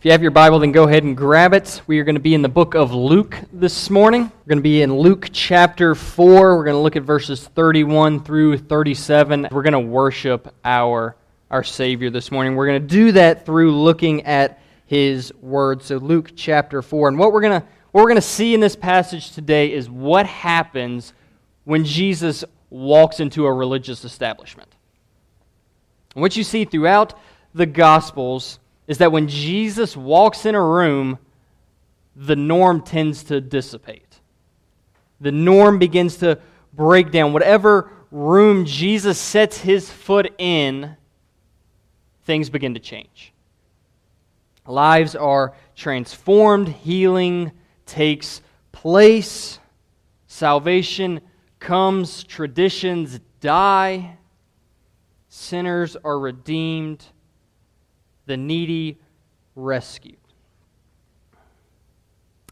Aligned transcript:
If 0.00 0.06
you 0.06 0.12
have 0.12 0.22
your 0.22 0.30
Bible, 0.30 0.60
then 0.60 0.72
go 0.72 0.84
ahead 0.84 1.04
and 1.04 1.14
grab 1.14 1.52
it. 1.52 1.82
We 1.86 1.98
are 1.98 2.04
going 2.04 2.14
to 2.14 2.22
be 2.22 2.32
in 2.32 2.40
the 2.40 2.48
book 2.48 2.74
of 2.74 2.90
Luke 2.90 3.36
this 3.52 3.90
morning. 3.90 4.22
We're 4.22 4.48
going 4.48 4.58
to 4.60 4.62
be 4.62 4.80
in 4.80 4.96
Luke 4.96 5.28
chapter 5.30 5.94
4. 5.94 6.56
We're 6.56 6.64
going 6.64 6.74
to 6.74 6.80
look 6.80 6.96
at 6.96 7.02
verses 7.02 7.46
31 7.48 8.24
through 8.24 8.56
37. 8.56 9.48
We're 9.50 9.62
going 9.62 9.74
to 9.74 9.78
worship 9.78 10.54
our, 10.64 11.16
our 11.50 11.62
Savior 11.62 12.08
this 12.08 12.32
morning. 12.32 12.56
We're 12.56 12.68
going 12.68 12.80
to 12.80 12.88
do 12.88 13.12
that 13.12 13.44
through 13.44 13.78
looking 13.78 14.24
at 14.24 14.62
His 14.86 15.34
Word. 15.34 15.82
So, 15.82 15.98
Luke 15.98 16.30
chapter 16.34 16.80
4. 16.80 17.08
And 17.08 17.18
what 17.18 17.34
we're 17.34 17.42
going 17.42 17.60
to, 17.60 17.66
what 17.92 18.00
we're 18.00 18.08
going 18.08 18.14
to 18.14 18.22
see 18.22 18.54
in 18.54 18.60
this 18.60 18.76
passage 18.76 19.32
today 19.32 19.70
is 19.70 19.90
what 19.90 20.24
happens 20.24 21.12
when 21.64 21.84
Jesus 21.84 22.42
walks 22.70 23.20
into 23.20 23.44
a 23.44 23.52
religious 23.52 24.06
establishment. 24.06 24.74
And 26.14 26.22
what 26.22 26.38
you 26.38 26.42
see 26.42 26.64
throughout 26.64 27.18
the 27.52 27.66
Gospels 27.66 28.59
is 28.90 28.98
that 28.98 29.12
when 29.12 29.28
Jesus 29.28 29.96
walks 29.96 30.44
in 30.44 30.56
a 30.56 30.60
room, 30.60 31.20
the 32.16 32.34
norm 32.34 32.82
tends 32.82 33.22
to 33.22 33.40
dissipate. 33.40 34.18
The 35.20 35.30
norm 35.30 35.78
begins 35.78 36.16
to 36.16 36.40
break 36.72 37.12
down. 37.12 37.32
Whatever 37.32 37.88
room 38.10 38.64
Jesus 38.64 39.16
sets 39.16 39.58
his 39.58 39.88
foot 39.88 40.34
in, 40.38 40.96
things 42.24 42.50
begin 42.50 42.74
to 42.74 42.80
change. 42.80 43.32
Lives 44.66 45.14
are 45.14 45.54
transformed, 45.76 46.66
healing 46.66 47.52
takes 47.86 48.42
place, 48.72 49.60
salvation 50.26 51.20
comes, 51.60 52.24
traditions 52.24 53.20
die, 53.40 54.16
sinners 55.28 55.96
are 56.02 56.18
redeemed 56.18 57.06
the 58.30 58.36
needy 58.36 58.96
rescued. 59.56 60.16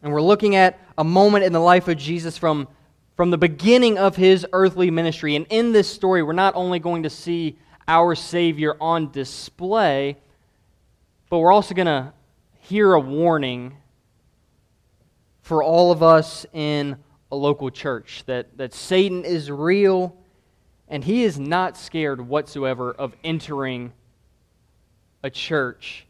And 0.03 0.11
we're 0.11 0.21
looking 0.21 0.57
at 0.57 0.77
a 0.97 1.05
moment 1.05 1.45
in 1.45 1.53
the 1.53 1.61
life 1.61 1.87
of 1.87 1.97
Jesus 1.97 2.37
from, 2.37 2.67
from 3.15 3.31
the 3.31 3.37
beginning 3.37 3.97
of 3.97 4.17
his 4.17 4.45
earthly 4.51 4.91
ministry. 4.91 5.37
And 5.37 5.47
in 5.49 5.71
this 5.71 5.89
story, 5.89 6.21
we're 6.21 6.33
not 6.33 6.53
only 6.55 6.79
going 6.79 7.03
to 7.03 7.09
see 7.09 7.57
our 7.87 8.13
Savior 8.13 8.75
on 8.81 9.09
display, 9.11 10.17
but 11.29 11.39
we're 11.39 11.53
also 11.53 11.73
going 11.73 11.85
to 11.85 12.11
hear 12.59 12.91
a 12.93 12.99
warning 12.99 13.77
for 15.41 15.63
all 15.63 15.93
of 15.93 16.03
us 16.03 16.45
in 16.51 16.97
a 17.31 17.37
local 17.37 17.69
church 17.69 18.23
that, 18.25 18.57
that 18.57 18.73
Satan 18.73 19.23
is 19.23 19.49
real 19.49 20.13
and 20.89 21.05
he 21.05 21.23
is 21.23 21.39
not 21.39 21.77
scared 21.77 22.19
whatsoever 22.19 22.91
of 22.91 23.15
entering 23.23 23.93
a 25.23 25.29
church, 25.29 26.05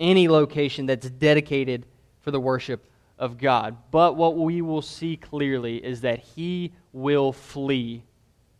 any 0.00 0.28
location 0.28 0.86
that's 0.86 1.08
dedicated 1.10 1.86
for 2.20 2.30
the 2.30 2.40
worship 2.40 2.84
of 3.18 3.38
God. 3.38 3.76
But 3.90 4.16
what 4.16 4.36
we 4.36 4.62
will 4.62 4.82
see 4.82 5.16
clearly 5.16 5.84
is 5.84 6.02
that 6.02 6.20
he 6.20 6.72
will 6.92 7.32
flee 7.32 8.04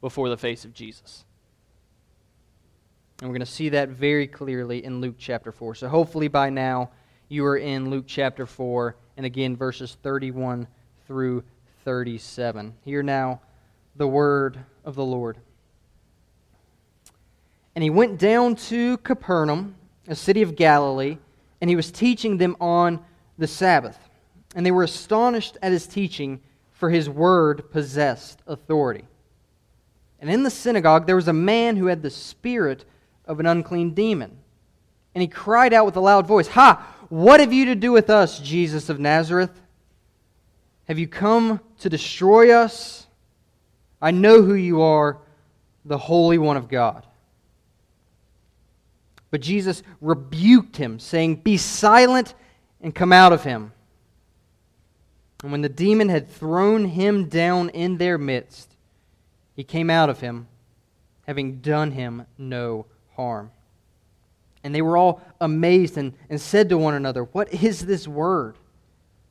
before 0.00 0.28
the 0.28 0.36
face 0.36 0.64
of 0.64 0.72
Jesus. 0.72 1.24
And 3.20 3.28
we're 3.28 3.34
going 3.34 3.46
to 3.46 3.52
see 3.52 3.70
that 3.70 3.88
very 3.88 4.26
clearly 4.26 4.84
in 4.84 5.00
Luke 5.00 5.16
chapter 5.18 5.50
4. 5.50 5.74
So 5.74 5.88
hopefully 5.88 6.28
by 6.28 6.50
now 6.50 6.90
you 7.28 7.44
are 7.44 7.56
in 7.56 7.90
Luke 7.90 8.04
chapter 8.06 8.46
4, 8.46 8.96
and 9.16 9.26
again, 9.26 9.56
verses 9.56 9.96
31 10.02 10.66
through 11.06 11.42
37. 11.84 12.74
Hear 12.84 13.02
now 13.02 13.40
the 13.96 14.06
word 14.06 14.58
of 14.84 14.94
the 14.94 15.04
Lord. 15.04 15.38
And 17.78 17.82
he 17.84 17.90
went 17.90 18.18
down 18.18 18.56
to 18.56 18.96
Capernaum, 18.96 19.76
a 20.08 20.16
city 20.16 20.42
of 20.42 20.56
Galilee, 20.56 21.18
and 21.60 21.70
he 21.70 21.76
was 21.76 21.92
teaching 21.92 22.36
them 22.36 22.56
on 22.60 22.98
the 23.38 23.46
Sabbath. 23.46 23.96
And 24.56 24.66
they 24.66 24.72
were 24.72 24.82
astonished 24.82 25.56
at 25.62 25.70
his 25.70 25.86
teaching, 25.86 26.40
for 26.72 26.90
his 26.90 27.08
word 27.08 27.70
possessed 27.70 28.42
authority. 28.48 29.04
And 30.18 30.28
in 30.28 30.42
the 30.42 30.50
synagogue 30.50 31.06
there 31.06 31.14
was 31.14 31.28
a 31.28 31.32
man 31.32 31.76
who 31.76 31.86
had 31.86 32.02
the 32.02 32.10
spirit 32.10 32.84
of 33.26 33.38
an 33.38 33.46
unclean 33.46 33.94
demon. 33.94 34.36
And 35.14 35.22
he 35.22 35.28
cried 35.28 35.72
out 35.72 35.86
with 35.86 35.94
a 35.94 36.00
loud 36.00 36.26
voice, 36.26 36.48
Ha! 36.48 36.84
What 37.10 37.38
have 37.38 37.52
you 37.52 37.66
to 37.66 37.76
do 37.76 37.92
with 37.92 38.10
us, 38.10 38.40
Jesus 38.40 38.88
of 38.88 38.98
Nazareth? 38.98 39.52
Have 40.88 40.98
you 40.98 41.06
come 41.06 41.60
to 41.78 41.88
destroy 41.88 42.50
us? 42.50 43.06
I 44.02 44.10
know 44.10 44.42
who 44.42 44.54
you 44.54 44.82
are, 44.82 45.18
the 45.84 45.96
Holy 45.96 46.38
One 46.38 46.56
of 46.56 46.68
God. 46.68 47.04
But 49.30 49.40
Jesus 49.40 49.82
rebuked 50.00 50.76
him, 50.76 50.98
saying, 50.98 51.36
Be 51.36 51.56
silent 51.56 52.34
and 52.80 52.94
come 52.94 53.12
out 53.12 53.32
of 53.32 53.44
him. 53.44 53.72
And 55.42 55.52
when 55.52 55.60
the 55.60 55.68
demon 55.68 56.08
had 56.08 56.28
thrown 56.28 56.86
him 56.86 57.28
down 57.28 57.68
in 57.70 57.98
their 57.98 58.18
midst, 58.18 58.74
he 59.54 59.64
came 59.64 59.90
out 59.90 60.08
of 60.08 60.20
him, 60.20 60.48
having 61.26 61.60
done 61.60 61.92
him 61.92 62.26
no 62.36 62.86
harm. 63.14 63.50
And 64.64 64.74
they 64.74 64.82
were 64.82 64.96
all 64.96 65.22
amazed 65.40 65.96
and, 65.96 66.14
and 66.28 66.40
said 66.40 66.68
to 66.70 66.78
one 66.78 66.94
another, 66.94 67.24
What 67.24 67.52
is 67.52 67.86
this 67.86 68.08
word? 68.08 68.56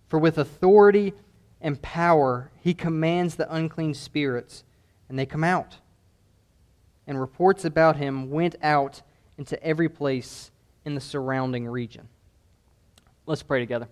For 0.07 0.19
with 0.19 0.37
authority 0.37 1.13
and 1.59 1.81
power 1.81 2.51
he 2.61 2.73
commands 2.73 3.35
the 3.35 3.53
unclean 3.53 3.93
spirits, 3.93 4.63
and 5.09 5.17
they 5.17 5.25
come 5.25 5.43
out. 5.43 5.77
And 7.05 7.19
reports 7.19 7.65
about 7.65 7.97
him 7.97 8.29
went 8.29 8.55
out 8.61 9.01
into 9.37 9.61
every 9.63 9.89
place 9.89 10.51
in 10.85 10.95
the 10.95 11.01
surrounding 11.01 11.67
region. 11.67 12.07
Let's 13.25 13.43
pray 13.43 13.59
together. 13.59 13.87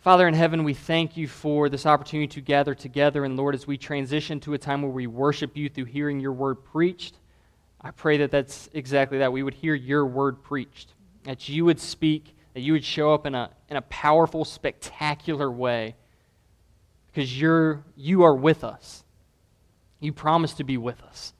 Father 0.00 0.28
in 0.28 0.34
heaven, 0.34 0.62
we 0.62 0.74
thank 0.74 1.16
you 1.16 1.26
for 1.26 1.68
this 1.68 1.84
opportunity 1.84 2.28
to 2.28 2.40
gather 2.40 2.74
together. 2.74 3.24
And 3.24 3.36
Lord, 3.36 3.54
as 3.54 3.66
we 3.66 3.76
transition 3.76 4.40
to 4.40 4.54
a 4.54 4.58
time 4.58 4.82
where 4.82 4.90
we 4.90 5.06
worship 5.06 5.56
you 5.56 5.68
through 5.68 5.86
hearing 5.86 6.20
your 6.20 6.32
word 6.32 6.64
preached, 6.64 7.16
I 7.80 7.90
pray 7.90 8.18
that 8.18 8.30
that's 8.30 8.68
exactly 8.72 9.18
that. 9.18 9.32
We 9.32 9.42
would 9.42 9.54
hear 9.54 9.74
your 9.74 10.06
word 10.06 10.42
preached, 10.42 10.94
that 11.24 11.48
you 11.48 11.64
would 11.64 11.80
speak, 11.80 12.36
that 12.54 12.60
you 12.60 12.72
would 12.72 12.84
show 12.84 13.12
up 13.12 13.26
in 13.26 13.34
a, 13.34 13.50
in 13.68 13.76
a 13.76 13.82
powerful, 13.82 14.44
spectacular 14.44 15.50
way, 15.50 15.96
because 17.06 17.40
you're, 17.40 17.84
you 17.96 18.22
are 18.22 18.34
with 18.34 18.64
us. 18.64 19.04
You 20.00 20.12
promise 20.12 20.54
to 20.54 20.64
be 20.64 20.76
with 20.76 21.02
us. 21.02 21.32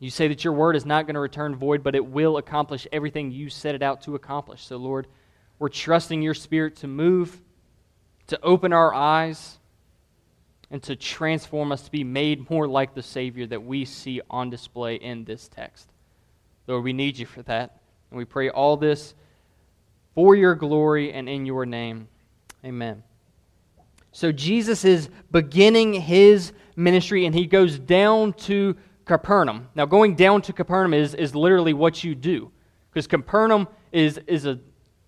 You 0.00 0.10
say 0.10 0.28
that 0.28 0.44
your 0.44 0.52
word 0.52 0.76
is 0.76 0.86
not 0.86 1.06
going 1.06 1.14
to 1.14 1.20
return 1.20 1.56
void, 1.56 1.82
but 1.82 1.94
it 1.94 2.06
will 2.06 2.36
accomplish 2.36 2.86
everything 2.92 3.30
you 3.30 3.50
set 3.50 3.74
it 3.74 3.82
out 3.82 4.02
to 4.02 4.14
accomplish. 4.14 4.64
So, 4.64 4.76
Lord, 4.76 5.08
we're 5.58 5.68
trusting 5.68 6.22
your 6.22 6.34
spirit 6.34 6.76
to 6.76 6.86
move, 6.86 7.40
to 8.28 8.40
open 8.42 8.72
our 8.72 8.94
eyes, 8.94 9.58
and 10.70 10.82
to 10.84 10.94
transform 10.94 11.72
us 11.72 11.82
to 11.82 11.90
be 11.90 12.04
made 12.04 12.48
more 12.48 12.68
like 12.68 12.94
the 12.94 13.02
Savior 13.02 13.46
that 13.46 13.64
we 13.64 13.84
see 13.84 14.20
on 14.30 14.50
display 14.50 14.96
in 14.96 15.24
this 15.24 15.48
text. 15.48 15.88
Lord, 16.66 16.84
we 16.84 16.92
need 16.92 17.18
you 17.18 17.26
for 17.26 17.42
that. 17.44 17.80
And 18.10 18.18
we 18.18 18.24
pray 18.24 18.50
all 18.50 18.76
this 18.76 19.14
for 20.14 20.36
your 20.36 20.54
glory 20.54 21.12
and 21.12 21.28
in 21.28 21.44
your 21.44 21.66
name. 21.66 22.06
Amen. 22.64 23.02
So, 24.12 24.30
Jesus 24.30 24.84
is 24.84 25.08
beginning 25.32 25.94
his 25.94 26.52
ministry, 26.76 27.26
and 27.26 27.34
he 27.34 27.46
goes 27.46 27.78
down 27.78 28.32
to 28.34 28.76
Capernaum. 29.08 29.68
Now, 29.74 29.86
going 29.86 30.14
down 30.14 30.42
to 30.42 30.52
Capernaum 30.52 30.94
is, 30.94 31.14
is 31.14 31.34
literally 31.34 31.72
what 31.72 32.04
you 32.04 32.14
do, 32.14 32.52
because 32.90 33.06
Capernaum 33.06 33.66
is, 33.90 34.20
is, 34.26 34.46
a, 34.46 34.60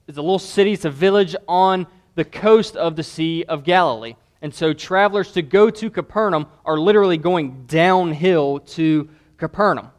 is 0.08 0.16
a 0.16 0.22
little 0.22 0.38
city, 0.38 0.72
it's 0.72 0.86
a 0.86 0.90
village 0.90 1.36
on 1.46 1.86
the 2.16 2.24
coast 2.24 2.76
of 2.76 2.96
the 2.96 3.02
Sea 3.02 3.44
of 3.44 3.62
Galilee. 3.62 4.16
And 4.42 4.52
so, 4.52 4.72
travelers 4.72 5.32
to 5.32 5.42
go 5.42 5.70
to 5.70 5.90
Capernaum 5.90 6.46
are 6.64 6.78
literally 6.78 7.18
going 7.18 7.66
downhill 7.66 8.60
to 8.60 9.08
Capernaum. 9.36 9.90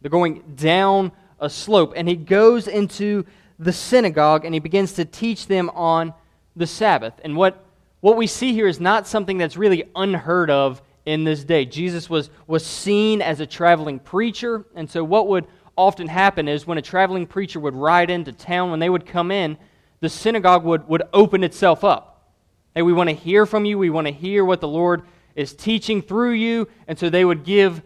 They're 0.00 0.10
going 0.10 0.42
down 0.54 1.10
a 1.40 1.48
slope. 1.48 1.94
And 1.96 2.06
he 2.06 2.16
goes 2.16 2.68
into 2.68 3.24
the 3.58 3.72
synagogue 3.72 4.44
and 4.44 4.54
he 4.54 4.60
begins 4.60 4.92
to 4.94 5.04
teach 5.04 5.46
them 5.46 5.70
on 5.70 6.12
the 6.54 6.66
Sabbath. 6.66 7.14
And 7.24 7.36
what, 7.36 7.64
what 8.00 8.16
we 8.16 8.26
see 8.26 8.52
here 8.52 8.68
is 8.68 8.78
not 8.78 9.06
something 9.06 9.38
that's 9.38 9.56
really 9.56 9.84
unheard 9.96 10.50
of 10.50 10.82
in 11.08 11.24
this 11.24 11.42
day. 11.42 11.64
Jesus 11.64 12.10
was, 12.10 12.28
was 12.46 12.66
seen 12.66 13.22
as 13.22 13.40
a 13.40 13.46
traveling 13.46 13.98
preacher, 13.98 14.66
and 14.74 14.90
so 14.90 15.02
what 15.02 15.26
would 15.26 15.46
often 15.74 16.06
happen 16.06 16.48
is 16.48 16.66
when 16.66 16.76
a 16.76 16.82
traveling 16.82 17.26
preacher 17.26 17.58
would 17.58 17.74
ride 17.74 18.10
into 18.10 18.30
town, 18.30 18.70
when 18.70 18.78
they 18.78 18.90
would 18.90 19.06
come 19.06 19.30
in, 19.30 19.56
the 20.00 20.10
synagogue 20.10 20.64
would, 20.64 20.86
would 20.86 21.04
open 21.14 21.44
itself 21.44 21.82
up. 21.82 22.30
Hey, 22.74 22.82
we 22.82 22.92
want 22.92 23.08
to 23.08 23.16
hear 23.16 23.46
from 23.46 23.64
you, 23.64 23.78
we 23.78 23.88
want 23.88 24.06
to 24.06 24.12
hear 24.12 24.44
what 24.44 24.60
the 24.60 24.68
Lord 24.68 25.02
is 25.34 25.54
teaching 25.54 26.02
through 26.02 26.32
you, 26.32 26.68
and 26.86 26.98
so 26.98 27.08
they 27.08 27.24
would 27.24 27.42
give 27.42 27.80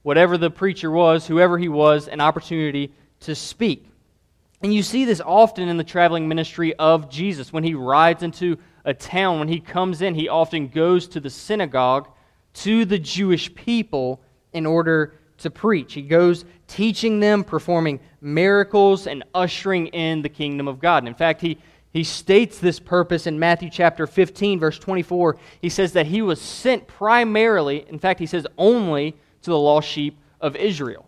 whatever 0.00 0.38
the 0.38 0.50
preacher 0.50 0.90
was, 0.90 1.26
whoever 1.26 1.58
he 1.58 1.68
was, 1.68 2.08
an 2.08 2.22
opportunity 2.22 2.90
to 3.20 3.34
speak. 3.34 3.86
And 4.62 4.72
you 4.72 4.82
see 4.82 5.04
this 5.04 5.20
often 5.20 5.68
in 5.68 5.76
the 5.76 5.84
traveling 5.84 6.26
ministry 6.26 6.74
of 6.76 7.10
Jesus. 7.10 7.52
When 7.52 7.64
he 7.64 7.74
rides 7.74 8.22
into 8.22 8.56
a 8.86 8.94
town, 8.94 9.40
when 9.40 9.48
he 9.48 9.60
comes 9.60 10.00
in, 10.00 10.14
he 10.14 10.30
often 10.30 10.68
goes 10.68 11.06
to 11.08 11.20
the 11.20 11.28
synagogue 11.28 12.08
to 12.54 12.84
the 12.84 12.98
Jewish 12.98 13.54
people 13.54 14.20
in 14.52 14.66
order 14.66 15.14
to 15.38 15.50
preach. 15.50 15.94
He 15.94 16.02
goes 16.02 16.44
teaching 16.66 17.20
them, 17.20 17.44
performing 17.44 18.00
miracles, 18.20 19.06
and 19.06 19.24
ushering 19.34 19.88
in 19.88 20.22
the 20.22 20.28
kingdom 20.28 20.68
of 20.68 20.80
God. 20.80 20.98
And 20.98 21.08
in 21.08 21.14
fact, 21.14 21.40
he, 21.40 21.58
he 21.92 22.04
states 22.04 22.58
this 22.58 22.78
purpose 22.78 23.26
in 23.26 23.38
Matthew 23.38 23.70
chapter 23.70 24.06
15, 24.06 24.60
verse 24.60 24.78
24. 24.78 25.38
He 25.60 25.68
says 25.68 25.92
that 25.94 26.06
he 26.06 26.22
was 26.22 26.40
sent 26.40 26.86
primarily, 26.86 27.86
in 27.88 27.98
fact, 27.98 28.20
he 28.20 28.26
says 28.26 28.46
only 28.58 29.16
to 29.42 29.50
the 29.50 29.58
lost 29.58 29.88
sheep 29.88 30.18
of 30.40 30.56
Israel. 30.56 31.06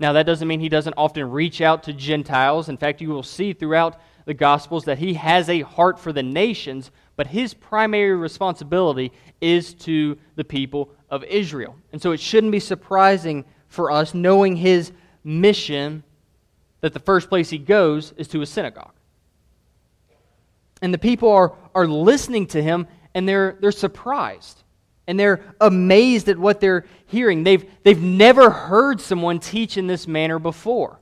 Now, 0.00 0.12
that 0.12 0.26
doesn't 0.26 0.46
mean 0.46 0.60
he 0.60 0.68
doesn't 0.68 0.94
often 0.96 1.30
reach 1.30 1.60
out 1.60 1.82
to 1.84 1.92
Gentiles. 1.92 2.68
In 2.68 2.76
fact, 2.76 3.00
you 3.00 3.08
will 3.08 3.24
see 3.24 3.52
throughout 3.52 4.00
the 4.26 4.34
Gospels 4.34 4.84
that 4.84 4.98
he 4.98 5.14
has 5.14 5.48
a 5.48 5.62
heart 5.62 5.98
for 5.98 6.12
the 6.12 6.22
nations, 6.22 6.90
but 7.18 7.26
his 7.26 7.52
primary 7.52 8.14
responsibility 8.14 9.10
is 9.40 9.74
to 9.74 10.16
the 10.36 10.44
people 10.44 10.88
of 11.10 11.24
Israel. 11.24 11.74
And 11.92 12.00
so 12.00 12.12
it 12.12 12.20
shouldn't 12.20 12.52
be 12.52 12.60
surprising 12.60 13.44
for 13.66 13.90
us, 13.90 14.14
knowing 14.14 14.54
his 14.54 14.92
mission, 15.24 16.04
that 16.80 16.92
the 16.94 17.00
first 17.00 17.28
place 17.28 17.50
he 17.50 17.58
goes 17.58 18.12
is 18.16 18.28
to 18.28 18.40
a 18.40 18.46
synagogue. 18.46 18.92
And 20.80 20.94
the 20.94 20.98
people 20.98 21.32
are, 21.32 21.54
are 21.74 21.88
listening 21.88 22.46
to 22.46 22.62
him 22.62 22.86
and 23.14 23.28
they're, 23.28 23.58
they're 23.60 23.72
surprised 23.72 24.62
and 25.08 25.18
they're 25.18 25.40
amazed 25.60 26.28
at 26.28 26.38
what 26.38 26.60
they're 26.60 26.86
hearing. 27.06 27.42
They've, 27.42 27.68
they've 27.82 28.00
never 28.00 28.48
heard 28.48 29.00
someone 29.00 29.40
teach 29.40 29.76
in 29.76 29.88
this 29.88 30.06
manner 30.06 30.38
before. 30.38 31.00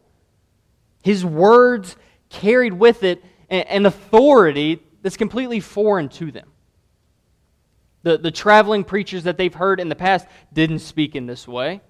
His 1.02 1.26
words 1.26 1.94
carried 2.30 2.72
with 2.72 3.04
it 3.04 3.22
an 3.50 3.84
authority 3.84 4.82
that's 5.06 5.16
completely 5.16 5.60
foreign 5.60 6.08
to 6.08 6.32
them. 6.32 6.48
The, 8.02 8.18
the 8.18 8.32
traveling 8.32 8.82
preachers 8.82 9.22
that 9.22 9.36
they've 9.38 9.54
heard 9.54 9.78
in 9.78 9.88
the 9.88 9.94
past 9.94 10.26
didn't 10.52 10.80
speak 10.80 11.14
in 11.14 11.26
this 11.26 11.46
way. 11.46 11.80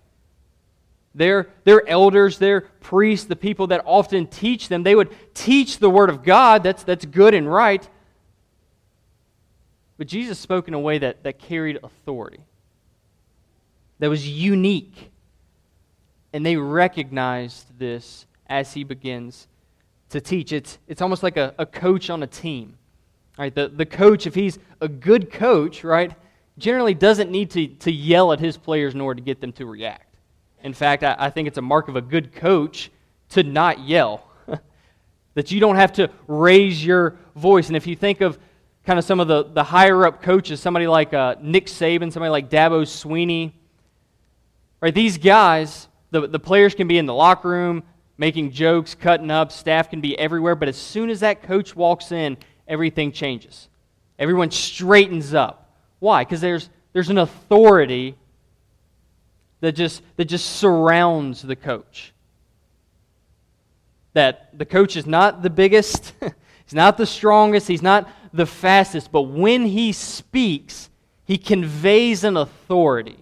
Their, 1.14 1.48
their 1.64 1.88
elders, 1.88 2.36
their 2.36 2.60
priests, 2.60 3.26
the 3.26 3.34
people 3.34 3.68
that 3.68 3.80
often 3.86 4.26
teach 4.26 4.68
them, 4.68 4.82
they 4.82 4.94
would 4.94 5.14
teach 5.32 5.78
the 5.78 5.88
Word 5.88 6.10
of 6.10 6.24
God. 6.24 6.62
That's, 6.62 6.82
that's 6.82 7.06
good 7.06 7.32
and 7.32 7.50
right. 7.50 7.88
But 9.96 10.06
Jesus 10.06 10.38
spoke 10.38 10.68
in 10.68 10.74
a 10.74 10.78
way 10.78 10.98
that, 10.98 11.22
that 11.22 11.38
carried 11.38 11.78
authority, 11.82 12.40
that 13.98 14.10
was 14.10 14.28
unique. 14.28 15.10
And 16.34 16.44
they 16.44 16.56
recognized 16.56 17.78
this 17.78 18.26
as 18.46 18.74
he 18.74 18.84
begins 18.84 19.48
to 20.10 20.20
teach. 20.20 20.52
It's, 20.52 20.76
it's 20.86 21.00
almost 21.00 21.22
like 21.22 21.38
a, 21.38 21.54
a 21.58 21.64
coach 21.64 22.10
on 22.10 22.22
a 22.22 22.26
team. 22.26 22.76
Right? 23.38 23.54
The, 23.54 23.68
the 23.68 23.86
coach, 23.86 24.26
if 24.26 24.34
he's 24.34 24.58
a 24.80 24.88
good 24.88 25.30
coach, 25.30 25.84
right, 25.84 26.12
generally 26.58 26.94
doesn't 26.94 27.30
need 27.30 27.50
to, 27.50 27.66
to 27.66 27.92
yell 27.92 28.32
at 28.32 28.40
his 28.40 28.56
players 28.56 28.94
in 28.94 29.00
order 29.00 29.20
to 29.20 29.24
get 29.24 29.40
them 29.40 29.52
to 29.52 29.66
react. 29.66 30.16
In 30.62 30.72
fact, 30.72 31.02
I, 31.02 31.16
I 31.18 31.30
think 31.30 31.48
it's 31.48 31.58
a 31.58 31.62
mark 31.62 31.88
of 31.88 31.96
a 31.96 32.00
good 32.00 32.34
coach 32.34 32.90
to 33.30 33.42
not 33.42 33.80
yell. 33.80 34.26
that 35.34 35.50
you 35.50 35.60
don't 35.60 35.76
have 35.76 35.92
to 35.94 36.10
raise 36.26 36.84
your 36.84 37.18
voice. 37.34 37.68
And 37.68 37.76
if 37.76 37.86
you 37.86 37.94
think 37.94 38.22
of 38.22 38.38
kind 38.86 38.98
of 38.98 39.04
some 39.04 39.20
of 39.20 39.28
the, 39.28 39.44
the 39.44 39.64
higher 39.64 40.06
up 40.06 40.22
coaches, 40.22 40.60
somebody 40.60 40.86
like 40.86 41.12
uh, 41.12 41.36
Nick 41.42 41.66
Saban, 41.66 42.12
somebody 42.12 42.30
like 42.30 42.48
Dabo 42.48 42.82
Swinney, 42.82 43.52
right, 44.80 44.94
these 44.94 45.18
guys, 45.18 45.88
the, 46.10 46.26
the 46.26 46.38
players 46.38 46.74
can 46.74 46.88
be 46.88 46.96
in 46.96 47.04
the 47.04 47.14
locker 47.14 47.48
room 47.48 47.82
making 48.18 48.50
jokes, 48.50 48.94
cutting 48.94 49.30
up, 49.30 49.52
staff 49.52 49.90
can 49.90 50.00
be 50.00 50.18
everywhere, 50.18 50.54
but 50.54 50.68
as 50.68 50.76
soon 50.76 51.10
as 51.10 51.20
that 51.20 51.42
coach 51.42 51.76
walks 51.76 52.12
in, 52.12 52.36
everything 52.66 53.12
changes. 53.12 53.68
Everyone 54.18 54.50
straightens 54.50 55.34
up. 55.34 55.70
Why? 55.98 56.24
Because 56.24 56.40
there's, 56.40 56.68
there's 56.92 57.10
an 57.10 57.18
authority 57.18 58.16
that 59.60 59.72
just, 59.72 60.02
that 60.16 60.26
just 60.26 60.56
surrounds 60.56 61.42
the 61.42 61.56
coach. 61.56 62.12
That 64.12 64.56
the 64.56 64.64
coach 64.64 64.96
is 64.96 65.06
not 65.06 65.42
the 65.42 65.50
biggest, 65.50 66.12
he's 66.64 66.74
not 66.74 66.96
the 66.96 67.06
strongest, 67.06 67.68
he's 67.68 67.82
not 67.82 68.08
the 68.32 68.46
fastest, 68.46 69.12
but 69.12 69.22
when 69.22 69.66
he 69.66 69.92
speaks, 69.92 70.90
he 71.24 71.38
conveys 71.38 72.24
an 72.24 72.36
authority 72.36 73.18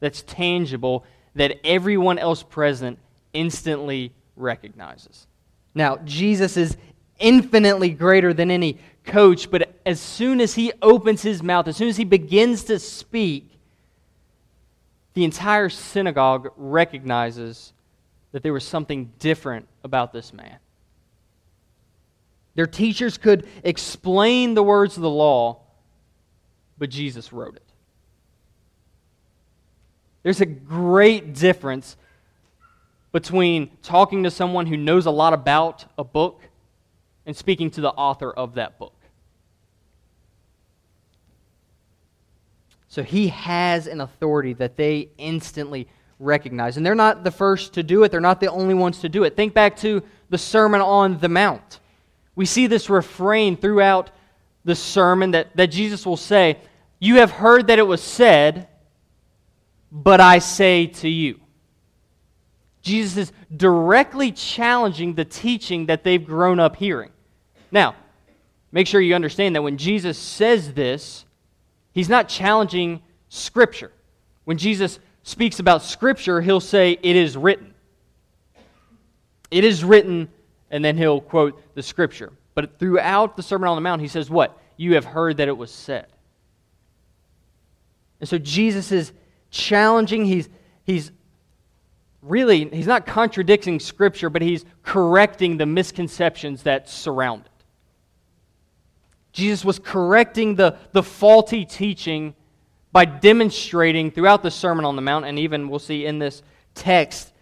that's 0.00 0.22
tangible 0.22 1.04
that 1.34 1.60
everyone 1.64 2.18
else 2.18 2.42
present 2.42 2.98
instantly 3.32 4.12
recognizes. 4.36 5.26
Now, 5.74 5.96
Jesus 5.98 6.56
is 6.56 6.76
infinitely 7.18 7.90
greater 7.90 8.32
than 8.32 8.50
any 8.50 8.78
coach, 9.04 9.50
but 9.50 9.74
as 9.84 10.00
soon 10.00 10.40
as 10.40 10.54
he 10.54 10.72
opens 10.80 11.22
his 11.22 11.42
mouth, 11.42 11.68
as 11.68 11.76
soon 11.76 11.88
as 11.88 11.96
he 11.96 12.04
begins 12.04 12.64
to 12.64 12.78
speak, 12.78 13.50
the 15.14 15.24
entire 15.24 15.68
synagogue 15.68 16.52
recognizes 16.56 17.72
that 18.32 18.42
there 18.42 18.52
was 18.52 18.64
something 18.64 19.12
different 19.18 19.68
about 19.84 20.12
this 20.12 20.32
man. 20.32 20.56
Their 22.54 22.66
teachers 22.66 23.18
could 23.18 23.46
explain 23.64 24.54
the 24.54 24.62
words 24.62 24.96
of 24.96 25.02
the 25.02 25.10
law, 25.10 25.60
but 26.78 26.90
Jesus 26.90 27.32
wrote 27.32 27.56
it. 27.56 27.62
There's 30.22 30.40
a 30.40 30.46
great 30.46 31.34
difference 31.34 31.96
between 33.10 33.70
talking 33.82 34.22
to 34.22 34.30
someone 34.30 34.66
who 34.66 34.76
knows 34.76 35.06
a 35.06 35.10
lot 35.10 35.32
about 35.32 35.84
a 35.98 36.04
book 36.04 36.42
and 37.26 37.36
speaking 37.36 37.70
to 37.72 37.80
the 37.80 37.90
author 37.90 38.30
of 38.30 38.54
that 38.54 38.78
book. 38.78 38.94
So 42.88 43.02
he 43.02 43.28
has 43.28 43.86
an 43.86 44.00
authority 44.00 44.52
that 44.54 44.76
they 44.76 45.08
instantly 45.16 45.88
recognize. 46.18 46.76
And 46.76 46.84
they're 46.84 46.94
not 46.94 47.24
the 47.24 47.30
first 47.30 47.74
to 47.74 47.82
do 47.82 48.04
it, 48.04 48.10
they're 48.10 48.20
not 48.20 48.40
the 48.40 48.50
only 48.50 48.74
ones 48.74 49.00
to 49.00 49.08
do 49.08 49.24
it. 49.24 49.36
Think 49.36 49.54
back 49.54 49.76
to 49.78 50.02
the 50.28 50.38
Sermon 50.38 50.80
on 50.80 51.18
the 51.18 51.28
Mount. 51.28 51.80
We 52.34 52.46
see 52.46 52.66
this 52.66 52.90
refrain 52.90 53.56
throughout 53.56 54.10
the 54.64 54.74
sermon 54.74 55.30
that, 55.32 55.56
that 55.56 55.68
Jesus 55.68 56.06
will 56.06 56.16
say, 56.16 56.58
You 56.98 57.16
have 57.16 57.30
heard 57.30 57.68
that 57.68 57.78
it 57.78 57.86
was 57.86 58.02
said, 58.02 58.68
but 59.90 60.20
I 60.20 60.38
say 60.38 60.86
to 60.86 61.08
you. 61.08 61.40
Jesus 62.82 63.16
is 63.28 63.32
directly 63.56 64.32
challenging 64.32 65.14
the 65.14 65.24
teaching 65.24 65.86
that 65.86 66.04
they've 66.04 66.24
grown 66.24 66.58
up 66.58 66.76
hearing. 66.76 67.11
Now, 67.72 67.96
make 68.70 68.86
sure 68.86 69.00
you 69.00 69.14
understand 69.14 69.56
that 69.56 69.62
when 69.62 69.78
Jesus 69.78 70.16
says 70.18 70.74
this, 70.74 71.24
he's 71.92 72.08
not 72.08 72.28
challenging 72.28 73.02
Scripture. 73.28 73.90
When 74.44 74.58
Jesus 74.58 75.00
speaks 75.22 75.58
about 75.58 75.82
Scripture, 75.82 76.40
he'll 76.40 76.60
say, 76.60 76.98
It 77.02 77.16
is 77.16 77.36
written. 77.36 77.74
It 79.50 79.64
is 79.64 79.82
written, 79.82 80.28
and 80.70 80.84
then 80.84 80.96
he'll 80.96 81.20
quote 81.20 81.74
the 81.74 81.82
Scripture. 81.82 82.32
But 82.54 82.78
throughout 82.78 83.36
the 83.36 83.42
Sermon 83.42 83.68
on 83.68 83.76
the 83.76 83.80
Mount, 83.80 84.02
he 84.02 84.08
says, 84.08 84.28
What? 84.28 84.58
You 84.76 84.94
have 84.94 85.06
heard 85.06 85.38
that 85.38 85.48
it 85.48 85.56
was 85.56 85.70
said. 85.70 86.06
And 88.20 88.28
so 88.28 88.38
Jesus 88.38 88.92
is 88.92 89.12
challenging, 89.50 90.24
he's, 90.24 90.48
he's 90.84 91.10
really, 92.20 92.68
he's 92.68 92.86
not 92.86 93.06
contradicting 93.06 93.80
Scripture, 93.80 94.30
but 94.30 94.42
he's 94.42 94.64
correcting 94.82 95.56
the 95.56 95.66
misconceptions 95.66 96.62
that 96.64 96.88
surround 96.88 97.46
it. 97.46 97.51
Jesus 99.32 99.64
was 99.64 99.78
correcting 99.78 100.54
the, 100.54 100.76
the 100.92 101.02
faulty 101.02 101.64
teaching 101.64 102.34
by 102.92 103.06
demonstrating 103.06 104.10
throughout 104.10 104.42
the 104.42 104.50
Sermon 104.50 104.84
on 104.84 104.96
the 104.96 105.02
Mount, 105.02 105.24
and 105.24 105.38
even 105.38 105.68
we'll 105.68 105.78
see 105.78 106.04
in 106.04 106.18
this 106.18 106.42
text, 106.74 107.32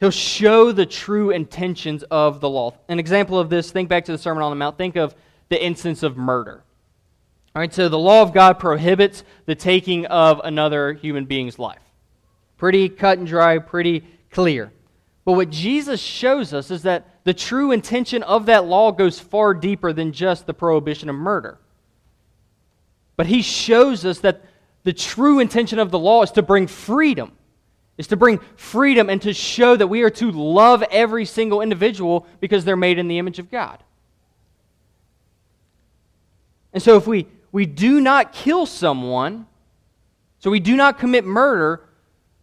he'll 0.00 0.10
show 0.10 0.72
the 0.72 0.86
true 0.86 1.30
intentions 1.30 2.02
of 2.04 2.40
the 2.40 2.48
law. 2.48 2.74
An 2.88 2.98
example 2.98 3.38
of 3.38 3.48
this, 3.48 3.70
think 3.70 3.88
back 3.88 4.04
to 4.06 4.12
the 4.12 4.18
Sermon 4.18 4.42
on 4.42 4.50
the 4.50 4.56
Mount, 4.56 4.76
think 4.76 4.96
of 4.96 5.14
the 5.48 5.64
instance 5.64 6.02
of 6.02 6.16
murder. 6.16 6.64
All 7.54 7.60
right, 7.60 7.72
so 7.72 7.88
the 7.88 7.98
law 7.98 8.22
of 8.22 8.32
God 8.32 8.58
prohibits 8.58 9.24
the 9.46 9.54
taking 9.54 10.06
of 10.06 10.40
another 10.42 10.92
human 10.94 11.24
being's 11.24 11.58
life. 11.58 11.82
Pretty 12.56 12.88
cut 12.88 13.18
and 13.18 13.26
dry, 13.26 13.58
pretty 13.58 14.04
clear. 14.30 14.72
But 15.24 15.32
what 15.32 15.50
Jesus 15.50 16.00
shows 16.00 16.52
us 16.52 16.70
is 16.70 16.82
that 16.82 17.08
the 17.24 17.34
true 17.34 17.72
intention 17.72 18.22
of 18.22 18.46
that 18.46 18.64
law 18.64 18.92
goes 18.92 19.20
far 19.20 19.54
deeper 19.54 19.92
than 19.92 20.12
just 20.12 20.46
the 20.46 20.54
prohibition 20.54 21.08
of 21.08 21.16
murder. 21.16 21.58
But 23.16 23.26
he 23.26 23.42
shows 23.42 24.04
us 24.06 24.20
that 24.20 24.42
the 24.82 24.92
true 24.92 25.40
intention 25.40 25.78
of 25.78 25.90
the 25.90 25.98
law 25.98 26.22
is 26.22 26.30
to 26.32 26.42
bring 26.42 26.66
freedom, 26.66 27.32
is 27.98 28.06
to 28.06 28.16
bring 28.16 28.40
freedom 28.56 29.10
and 29.10 29.20
to 29.22 29.34
show 29.34 29.76
that 29.76 29.88
we 29.88 30.02
are 30.02 30.10
to 30.10 30.30
love 30.30 30.82
every 30.90 31.26
single 31.26 31.60
individual 31.60 32.26
because 32.40 32.64
they're 32.64 32.76
made 32.76 32.98
in 32.98 33.08
the 33.08 33.18
image 33.18 33.38
of 33.38 33.50
God. 33.50 33.82
And 36.72 36.82
so 36.82 36.96
if 36.96 37.06
we, 37.06 37.26
we 37.52 37.66
do 37.66 38.00
not 38.00 38.32
kill 38.32 38.64
someone, 38.64 39.46
so 40.38 40.50
we 40.50 40.60
do 40.60 40.76
not 40.76 40.98
commit 40.98 41.26
murder, 41.26 41.82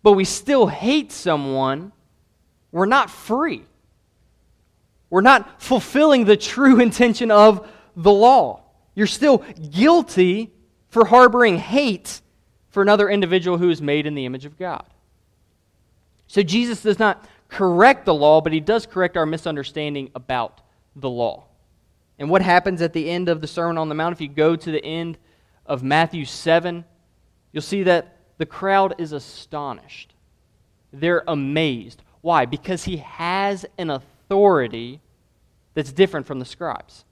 but 0.04 0.12
we 0.12 0.26
still 0.26 0.68
hate 0.68 1.12
someone, 1.12 1.92
we're 2.72 2.86
not 2.86 3.10
free. 3.10 3.64
We're 5.10 5.22
not 5.22 5.62
fulfilling 5.62 6.26
the 6.26 6.38
true 6.38 6.80
intention 6.82 7.32
of 7.32 7.68
the 7.96 8.12
law. 8.12 8.64
You're 8.96 9.08
still 9.08 9.40
guilty 9.72 10.52
for 10.90 11.06
harboring 11.06 11.58
hate 11.58 12.22
for 12.70 12.82
another 12.82 13.10
individual 13.10 13.58
who 13.58 13.70
is 13.70 13.82
made 13.82 14.06
in 14.06 14.16
the 14.16 14.26
image 14.26 14.46
of 14.46 14.58
God. 14.58 14.86
So 16.28 16.44
Jesus 16.44 16.82
does 16.82 17.00
not 17.00 17.28
correct 17.48 18.06
the 18.06 18.14
law, 18.14 18.42
but 18.42 18.54
he 18.54 18.60
does 18.60 18.86
correct 18.86 19.18
our 19.18 19.26
misunderstanding 19.26 20.12
about 20.14 20.62
the 20.96 21.10
law. 21.10 21.46
And 22.20 22.30
what 22.30 22.42
happens 22.42 22.82
at 22.82 22.94
the 22.94 23.10
end 23.10 23.30
of 23.30 23.42
the 23.42 23.48
Sermon 23.48 23.78
on 23.78 23.90
the 23.90 23.96
Mount, 23.96 24.14
if 24.14 24.22
you 24.22 24.28
go 24.28 24.56
to 24.56 24.72
the 24.72 24.84
end 24.84 25.18
of 25.66 25.84
Matthew 25.84 26.26
7, 26.26 26.84
you'll 27.52 27.62
see 27.62 27.84
that 27.84 28.18
the 28.38 28.46
crowd 28.46 28.96
is 28.98 29.12
astonished. 29.12 30.14
They're 30.92 31.24
amazed. 31.28 32.02
Why? 32.22 32.46
Because 32.46 32.84
he 32.84 32.98
has 32.98 33.66
an 33.78 33.90
authority 34.28 35.00
that's 35.74 35.92
different 35.92 36.26
from 36.26 36.40
the 36.40 36.46
scribes. 36.46 37.06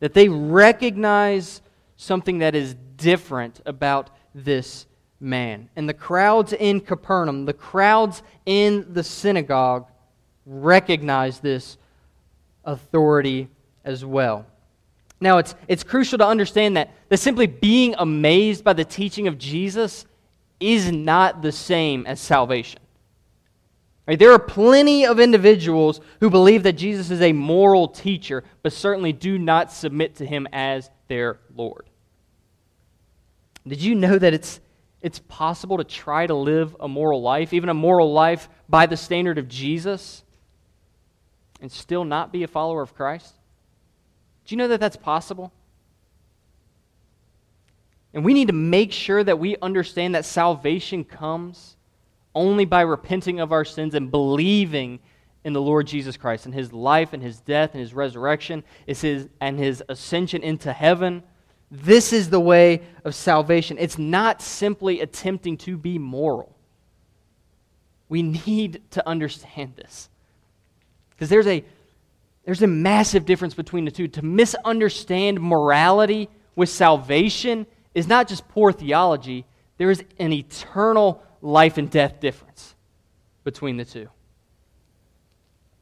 That 0.00 0.14
they 0.14 0.28
recognize 0.28 1.60
something 1.96 2.38
that 2.38 2.54
is 2.54 2.74
different 2.96 3.60
about 3.66 4.10
this 4.34 4.86
man. 5.20 5.68
And 5.76 5.88
the 5.88 5.94
crowds 5.94 6.52
in 6.52 6.80
Capernaum, 6.80 7.44
the 7.44 7.52
crowds 7.52 8.22
in 8.46 8.92
the 8.92 9.02
synagogue, 9.02 9.86
recognize 10.46 11.40
this 11.40 11.76
authority 12.64 13.48
as 13.84 14.04
well. 14.04 14.46
Now, 15.20 15.38
it's, 15.38 15.54
it's 15.66 15.82
crucial 15.82 16.18
to 16.18 16.26
understand 16.26 16.76
that, 16.76 16.94
that 17.08 17.18
simply 17.18 17.46
being 17.46 17.94
amazed 17.98 18.62
by 18.64 18.72
the 18.72 18.84
teaching 18.84 19.26
of 19.26 19.38
Jesus 19.38 20.06
is 20.60 20.90
not 20.90 21.42
the 21.42 21.52
same 21.52 22.06
as 22.06 22.20
salvation. 22.20 22.80
Right, 24.08 24.18
there 24.18 24.32
are 24.32 24.38
plenty 24.38 25.04
of 25.04 25.20
individuals 25.20 26.00
who 26.20 26.30
believe 26.30 26.62
that 26.62 26.78
Jesus 26.78 27.10
is 27.10 27.20
a 27.20 27.34
moral 27.34 27.88
teacher, 27.88 28.42
but 28.62 28.72
certainly 28.72 29.12
do 29.12 29.38
not 29.38 29.70
submit 29.70 30.16
to 30.16 30.24
him 30.24 30.48
as 30.50 30.88
their 31.08 31.38
Lord. 31.54 31.90
Did 33.66 33.82
you 33.82 33.94
know 33.94 34.18
that 34.18 34.32
it's, 34.32 34.60
it's 35.02 35.18
possible 35.18 35.76
to 35.76 35.84
try 35.84 36.26
to 36.26 36.32
live 36.32 36.74
a 36.80 36.88
moral 36.88 37.20
life, 37.20 37.52
even 37.52 37.68
a 37.68 37.74
moral 37.74 38.10
life 38.10 38.48
by 38.66 38.86
the 38.86 38.96
standard 38.96 39.36
of 39.36 39.46
Jesus, 39.46 40.24
and 41.60 41.70
still 41.70 42.06
not 42.06 42.32
be 42.32 42.44
a 42.44 42.48
follower 42.48 42.80
of 42.80 42.94
Christ? 42.94 43.34
Do 44.46 44.54
you 44.54 44.56
know 44.56 44.68
that 44.68 44.80
that's 44.80 44.96
possible? 44.96 45.52
And 48.14 48.24
we 48.24 48.32
need 48.32 48.48
to 48.48 48.54
make 48.54 48.90
sure 48.90 49.22
that 49.22 49.38
we 49.38 49.58
understand 49.60 50.14
that 50.14 50.24
salvation 50.24 51.04
comes 51.04 51.76
only 52.34 52.64
by 52.64 52.82
repenting 52.82 53.40
of 53.40 53.52
our 53.52 53.64
sins 53.64 53.94
and 53.94 54.10
believing 54.10 55.00
in 55.44 55.52
the 55.52 55.60
Lord 55.60 55.86
Jesus 55.86 56.16
Christ 56.16 56.46
and 56.46 56.54
his 56.54 56.72
life 56.72 57.12
and 57.12 57.22
his 57.22 57.40
death 57.40 57.72
and 57.72 57.80
his 57.80 57.94
resurrection 57.94 58.64
is 58.86 59.00
his, 59.00 59.28
and 59.40 59.58
his 59.58 59.82
ascension 59.88 60.42
into 60.42 60.72
heaven. 60.72 61.22
This 61.70 62.12
is 62.12 62.30
the 62.30 62.40
way 62.40 62.82
of 63.04 63.14
salvation. 63.14 63.76
It's 63.78 63.98
not 63.98 64.42
simply 64.42 65.00
attempting 65.00 65.56
to 65.58 65.76
be 65.76 65.98
moral. 65.98 66.54
We 68.08 68.22
need 68.22 68.82
to 68.92 69.06
understand 69.06 69.76
this. 69.76 70.08
Because 71.10 71.28
there's 71.28 71.46
a 71.46 71.64
there's 72.44 72.62
a 72.62 72.66
massive 72.66 73.26
difference 73.26 73.52
between 73.52 73.84
the 73.84 73.90
two. 73.90 74.08
To 74.08 74.24
misunderstand 74.24 75.38
morality 75.38 76.30
with 76.56 76.70
salvation 76.70 77.66
is 77.94 78.08
not 78.08 78.26
just 78.26 78.48
poor 78.48 78.72
theology, 78.72 79.44
there 79.76 79.90
is 79.90 80.02
an 80.18 80.32
eternal 80.32 81.22
life 81.40 81.78
and 81.78 81.90
death 81.90 82.20
difference 82.20 82.74
between 83.44 83.76
the 83.76 83.84
two. 83.84 84.08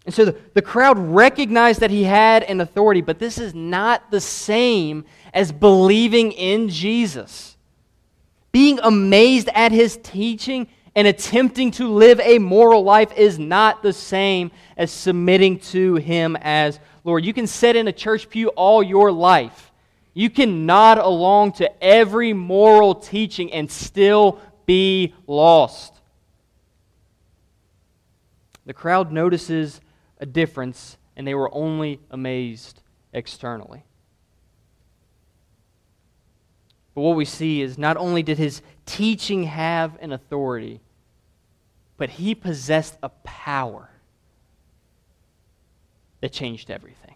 And 0.05 0.15
so 0.15 0.25
the, 0.25 0.37
the 0.55 0.63
crowd 0.63 0.99
recognized 0.99 1.81
that 1.81 1.91
he 1.91 2.05
had 2.05 2.45
an 2.45 2.61
authority, 2.61 3.01
but 3.01 3.19
this 3.19 3.39
is 3.39 3.55
not 3.55 4.11
the 4.11 4.21
same 4.21 5.05
as 5.35 5.51
believing 5.51 6.33
in 6.33 6.69
Jesus. 6.69 7.57
Being 8.53 8.79
amazed 8.79 9.49
at 9.53 9.73
his 9.73 9.99
teaching 10.03 10.69
and 10.97 11.07
attempting 11.07 11.71
to 11.73 11.89
live 11.89 12.19
a 12.21 12.39
moral 12.39 12.83
life 12.83 13.13
is 13.17 13.39
not 13.39 13.83
the 13.83 13.93
same 13.93 14.51
as 14.79 14.91
submitting 14.91 15.59
to 15.59 15.97
Him 15.97 16.37
as 16.41 16.81
Lord. 17.05 17.25
You 17.25 17.35
can 17.35 17.47
sit 17.47 17.77
in 17.77 17.87
a 17.87 17.93
church 17.93 18.31
pew 18.31 18.49
all 18.49 18.83
your 18.83 19.13
life. 19.13 19.71
You 20.15 20.31
can 20.31 20.65
nod 20.65 20.97
along 20.97 21.53
to 21.53 21.85
every 21.85 22.33
moral 22.33 22.95
teaching 22.95 23.53
and 23.53 23.71
still 23.71 24.41
be 24.67 25.15
lost. 25.27 25.95
The 28.67 28.75
crowd 28.75 29.13
notices 29.13 29.81
a 30.19 30.27
difference, 30.27 30.99
and 31.17 31.27
they 31.27 31.35
were 31.35 31.55
only 31.55 32.01
amazed 32.11 32.83
externally. 33.13 33.85
But 36.95 37.03
what 37.03 37.17
we 37.17 37.25
see 37.25 37.63
is 37.63 37.79
not 37.79 37.97
only 37.97 38.23
did 38.23 38.39
his 38.39 38.63
teaching 38.87 39.45
have 39.45 39.97
an 40.01 40.13
authority, 40.13 40.81
but 41.97 42.11
he 42.11 42.35
possessed 42.35 42.97
a 43.03 43.09
power 43.09 43.91
that 46.21 46.33
changed 46.33 46.71
everything. 46.71 47.15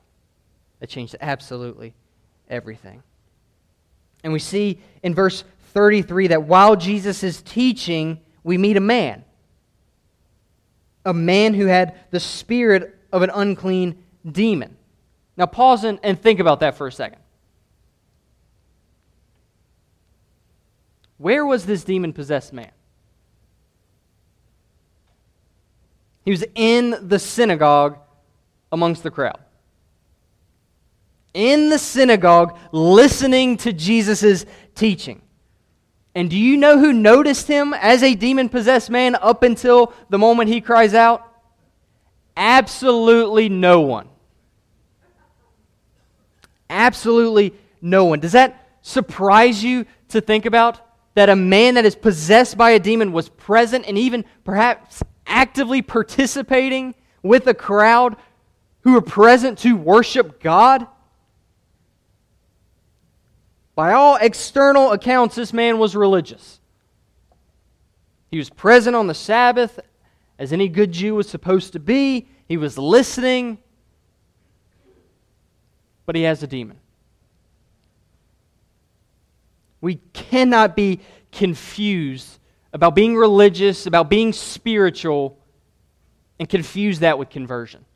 That 0.80 0.88
changed 0.88 1.16
absolutely 1.20 1.94
everything. 2.48 3.02
And 4.22 4.32
we 4.32 4.38
see 4.38 4.80
in 5.02 5.14
verse 5.14 5.44
33 5.72 6.28
that 6.28 6.44
while 6.44 6.76
Jesus 6.76 7.22
is 7.22 7.42
teaching, 7.42 8.20
we 8.42 8.58
meet 8.58 8.76
a 8.76 8.80
man. 8.80 9.24
A 11.04 11.14
man 11.14 11.54
who 11.54 11.66
had 11.66 11.98
the 12.10 12.20
spirit 12.20 12.98
of 13.12 13.22
an 13.22 13.30
unclean 13.30 14.02
demon. 14.30 14.76
Now, 15.36 15.46
pause 15.46 15.84
and, 15.84 15.98
and 16.02 16.20
think 16.20 16.40
about 16.40 16.60
that 16.60 16.76
for 16.76 16.86
a 16.86 16.92
second. 16.92 17.20
Where 21.18 21.44
was 21.44 21.66
this 21.66 21.84
demon 21.84 22.12
possessed 22.12 22.52
man? 22.52 22.70
He 26.24 26.30
was 26.30 26.44
in 26.54 27.08
the 27.08 27.18
synagogue 27.18 27.98
amongst 28.72 29.02
the 29.02 29.10
crowd. 29.10 29.40
In 31.32 31.68
the 31.68 31.78
synagogue, 31.78 32.58
listening 32.72 33.56
to 33.58 33.72
Jesus' 33.72 34.44
teaching. 34.74 35.22
And 36.14 36.28
do 36.28 36.36
you 36.36 36.56
know 36.56 36.78
who 36.78 36.92
noticed 36.92 37.46
him 37.46 37.72
as 37.74 38.02
a 38.02 38.14
demon 38.14 38.48
possessed 38.48 38.90
man 38.90 39.14
up 39.14 39.42
until 39.42 39.92
the 40.08 40.18
moment 40.18 40.48
he 40.48 40.60
cries 40.60 40.94
out? 40.94 41.26
Absolutely 42.36 43.48
no 43.48 43.80
one. 43.82 44.08
Absolutely 46.68 47.54
no 47.80 48.04
one. 48.06 48.20
Does 48.20 48.32
that 48.32 48.68
surprise 48.82 49.62
you 49.62 49.86
to 50.08 50.20
think 50.20 50.46
about? 50.46 50.80
That 51.14 51.28
a 51.28 51.36
man 51.36 51.74
that 51.74 51.84
is 51.84 51.94
possessed 51.94 52.56
by 52.56 52.70
a 52.70 52.78
demon 52.78 53.12
was 53.12 53.28
present 53.28 53.84
and 53.86 53.98
even 53.98 54.24
perhaps 54.44 55.02
actively 55.26 55.82
participating 55.82 56.94
with 57.22 57.46
a 57.46 57.54
crowd 57.54 58.16
who 58.82 58.92
were 58.92 59.00
present 59.00 59.58
to 59.58 59.76
worship 59.76 60.40
God? 60.42 60.86
By 63.80 63.94
all 63.94 64.16
external 64.16 64.92
accounts, 64.92 65.36
this 65.36 65.54
man 65.54 65.78
was 65.78 65.96
religious. 65.96 66.60
He 68.30 68.36
was 68.36 68.50
present 68.50 68.94
on 68.94 69.06
the 69.06 69.14
Sabbath 69.14 69.80
as 70.38 70.52
any 70.52 70.68
good 70.68 70.92
Jew 70.92 71.14
was 71.14 71.30
supposed 71.30 71.72
to 71.72 71.78
be. 71.78 72.28
He 72.46 72.58
was 72.58 72.76
listening, 72.76 73.56
but 76.04 76.14
he 76.14 76.24
has 76.24 76.42
a 76.42 76.46
demon. 76.46 76.78
We 79.80 80.02
cannot 80.12 80.76
be 80.76 81.00
confused 81.32 82.38
about 82.74 82.94
being 82.94 83.16
religious, 83.16 83.86
about 83.86 84.10
being 84.10 84.34
spiritual, 84.34 85.38
and 86.38 86.46
confuse 86.46 86.98
that 86.98 87.18
with 87.18 87.30
conversion. 87.30 87.86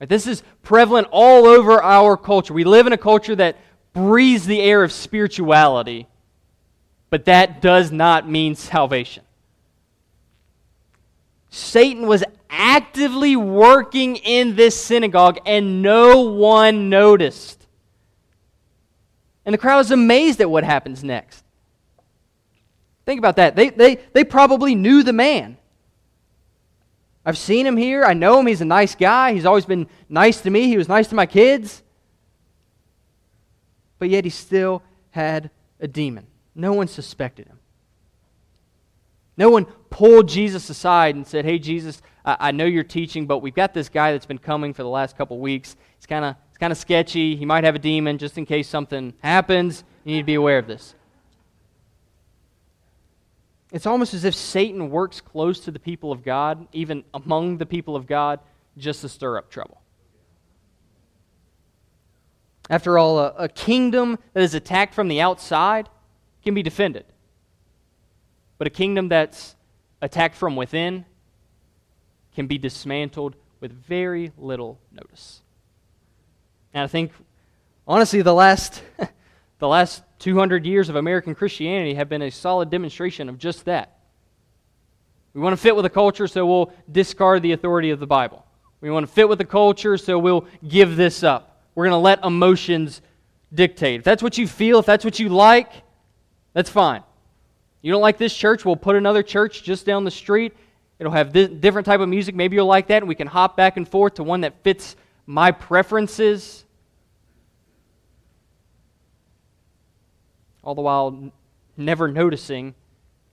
Right? 0.00 0.08
This 0.08 0.26
is 0.26 0.42
prevalent 0.64 1.06
all 1.12 1.46
over 1.46 1.80
our 1.80 2.16
culture. 2.16 2.52
We 2.52 2.64
live 2.64 2.88
in 2.88 2.92
a 2.92 2.98
culture 2.98 3.36
that 3.36 3.56
breathes 3.96 4.44
the 4.44 4.60
air 4.60 4.84
of 4.84 4.92
spirituality, 4.92 6.06
but 7.08 7.24
that 7.24 7.62
does 7.62 7.90
not 7.90 8.28
mean 8.28 8.54
salvation. 8.54 9.24
Satan 11.48 12.06
was 12.06 12.22
actively 12.50 13.36
working 13.36 14.16
in 14.16 14.54
this 14.54 14.78
synagogue, 14.78 15.38
and 15.46 15.80
no 15.80 16.20
one 16.20 16.90
noticed. 16.90 17.66
And 19.46 19.54
the 19.54 19.58
crowd 19.58 19.78
is 19.78 19.90
amazed 19.90 20.42
at 20.42 20.50
what 20.50 20.62
happens 20.62 21.02
next. 21.02 21.42
Think 23.06 23.18
about 23.18 23.36
that. 23.36 23.56
They, 23.56 23.70
they, 23.70 23.94
they 24.12 24.24
probably 24.24 24.74
knew 24.74 25.04
the 25.04 25.14
man. 25.14 25.56
I've 27.24 27.38
seen 27.38 27.66
him 27.66 27.78
here. 27.78 28.04
I 28.04 28.12
know 28.12 28.38
him. 28.38 28.46
He's 28.46 28.60
a 28.60 28.66
nice 28.66 28.94
guy. 28.94 29.32
He's 29.32 29.46
always 29.46 29.64
been 29.64 29.86
nice 30.10 30.42
to 30.42 30.50
me. 30.50 30.66
He 30.68 30.76
was 30.76 30.88
nice 30.88 31.08
to 31.08 31.14
my 31.14 31.24
kids. 31.24 31.82
But 33.98 34.10
yet 34.10 34.24
he 34.24 34.30
still 34.30 34.82
had 35.10 35.50
a 35.80 35.88
demon. 35.88 36.26
No 36.54 36.72
one 36.72 36.88
suspected 36.88 37.46
him. 37.46 37.58
No 39.36 39.50
one 39.50 39.66
pulled 39.90 40.28
Jesus 40.28 40.70
aside 40.70 41.14
and 41.14 41.26
said, 41.26 41.44
Hey, 41.44 41.58
Jesus, 41.58 42.00
I, 42.24 42.36
I 42.40 42.50
know 42.52 42.64
you're 42.64 42.84
teaching, 42.84 43.26
but 43.26 43.38
we've 43.38 43.54
got 43.54 43.74
this 43.74 43.88
guy 43.88 44.12
that's 44.12 44.26
been 44.26 44.38
coming 44.38 44.72
for 44.72 44.82
the 44.82 44.88
last 44.88 45.16
couple 45.16 45.38
weeks. 45.38 45.76
It's 45.96 46.06
kind 46.06 46.24
of 46.24 46.36
it's 46.48 46.58
kind 46.58 46.72
of 46.72 46.78
sketchy. 46.78 47.36
He 47.36 47.44
might 47.44 47.64
have 47.64 47.74
a 47.74 47.78
demon 47.78 48.16
just 48.16 48.38
in 48.38 48.46
case 48.46 48.66
something 48.66 49.12
happens. 49.22 49.84
You 50.04 50.14
need 50.14 50.20
to 50.20 50.24
be 50.24 50.34
aware 50.36 50.58
of 50.58 50.66
this. 50.66 50.94
it's 53.72 53.84
almost 53.84 54.14
as 54.14 54.24
if 54.24 54.34
Satan 54.34 54.88
works 54.90 55.20
close 55.20 55.60
to 55.60 55.70
the 55.70 55.78
people 55.78 56.12
of 56.12 56.24
God, 56.24 56.66
even 56.72 57.04
among 57.12 57.58
the 57.58 57.66
people 57.66 57.94
of 57.94 58.06
God, 58.06 58.40
just 58.78 59.02
to 59.02 59.08
stir 59.10 59.36
up 59.36 59.50
trouble. 59.50 59.82
After 62.68 62.98
all, 62.98 63.18
a, 63.18 63.34
a 63.38 63.48
kingdom 63.48 64.18
that 64.32 64.42
is 64.42 64.54
attacked 64.54 64.94
from 64.94 65.08
the 65.08 65.20
outside 65.20 65.88
can 66.42 66.54
be 66.54 66.62
defended. 66.62 67.04
But 68.58 68.66
a 68.66 68.70
kingdom 68.70 69.08
that's 69.08 69.54
attacked 70.00 70.34
from 70.34 70.56
within 70.56 71.04
can 72.34 72.46
be 72.46 72.58
dismantled 72.58 73.36
with 73.60 73.72
very 73.72 74.32
little 74.36 74.78
notice. 74.92 75.42
And 76.74 76.84
I 76.84 76.86
think, 76.86 77.12
honestly, 77.86 78.22
the 78.22 78.34
last, 78.34 78.82
the 79.58 79.68
last 79.68 80.02
200 80.18 80.66
years 80.66 80.88
of 80.88 80.96
American 80.96 81.34
Christianity 81.34 81.94
have 81.94 82.08
been 82.08 82.22
a 82.22 82.30
solid 82.30 82.70
demonstration 82.70 83.28
of 83.28 83.38
just 83.38 83.64
that. 83.64 83.98
We 85.32 85.40
want 85.40 85.52
to 85.52 85.60
fit 85.60 85.76
with 85.76 85.84
the 85.84 85.90
culture, 85.90 86.26
so 86.26 86.46
we'll 86.46 86.72
discard 86.90 87.42
the 87.42 87.52
authority 87.52 87.90
of 87.90 88.00
the 88.00 88.06
Bible. 88.06 88.44
We 88.80 88.90
want 88.90 89.06
to 89.06 89.12
fit 89.12 89.28
with 89.28 89.38
the 89.38 89.44
culture, 89.44 89.96
so 89.96 90.18
we'll 90.18 90.46
give 90.66 90.96
this 90.96 91.22
up. 91.22 91.55
We're 91.76 91.84
going 91.84 91.92
to 91.92 91.98
let 91.98 92.24
emotions 92.24 93.02
dictate. 93.54 94.00
If 94.00 94.04
that's 94.04 94.22
what 94.22 94.38
you 94.38 94.48
feel, 94.48 94.80
if 94.80 94.86
that's 94.86 95.04
what 95.04 95.20
you 95.20 95.28
like, 95.28 95.70
that's 96.54 96.70
fine. 96.70 97.02
You 97.82 97.92
don't 97.92 98.00
like 98.00 98.18
this 98.18 98.34
church, 98.34 98.64
we'll 98.64 98.76
put 98.76 98.96
another 98.96 99.22
church 99.22 99.62
just 99.62 99.86
down 99.86 100.02
the 100.02 100.10
street. 100.10 100.54
It'll 100.98 101.12
have 101.12 101.32
this 101.32 101.50
different 101.50 101.84
type 101.84 102.00
of 102.00 102.08
music. 102.08 102.34
Maybe 102.34 102.56
you'll 102.56 102.66
like 102.66 102.88
that, 102.88 103.02
and 103.02 103.08
we 103.08 103.14
can 103.14 103.26
hop 103.26 103.56
back 103.56 103.76
and 103.76 103.86
forth 103.86 104.14
to 104.14 104.24
one 104.24 104.40
that 104.40 104.64
fits 104.64 104.96
my 105.26 105.52
preferences. 105.52 106.64
All 110.64 110.74
the 110.74 110.80
while 110.80 111.30
never 111.76 112.08
noticing 112.08 112.74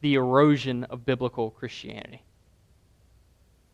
the 0.02 0.16
erosion 0.16 0.84
of 0.84 1.06
biblical 1.06 1.52
Christianity. 1.52 2.22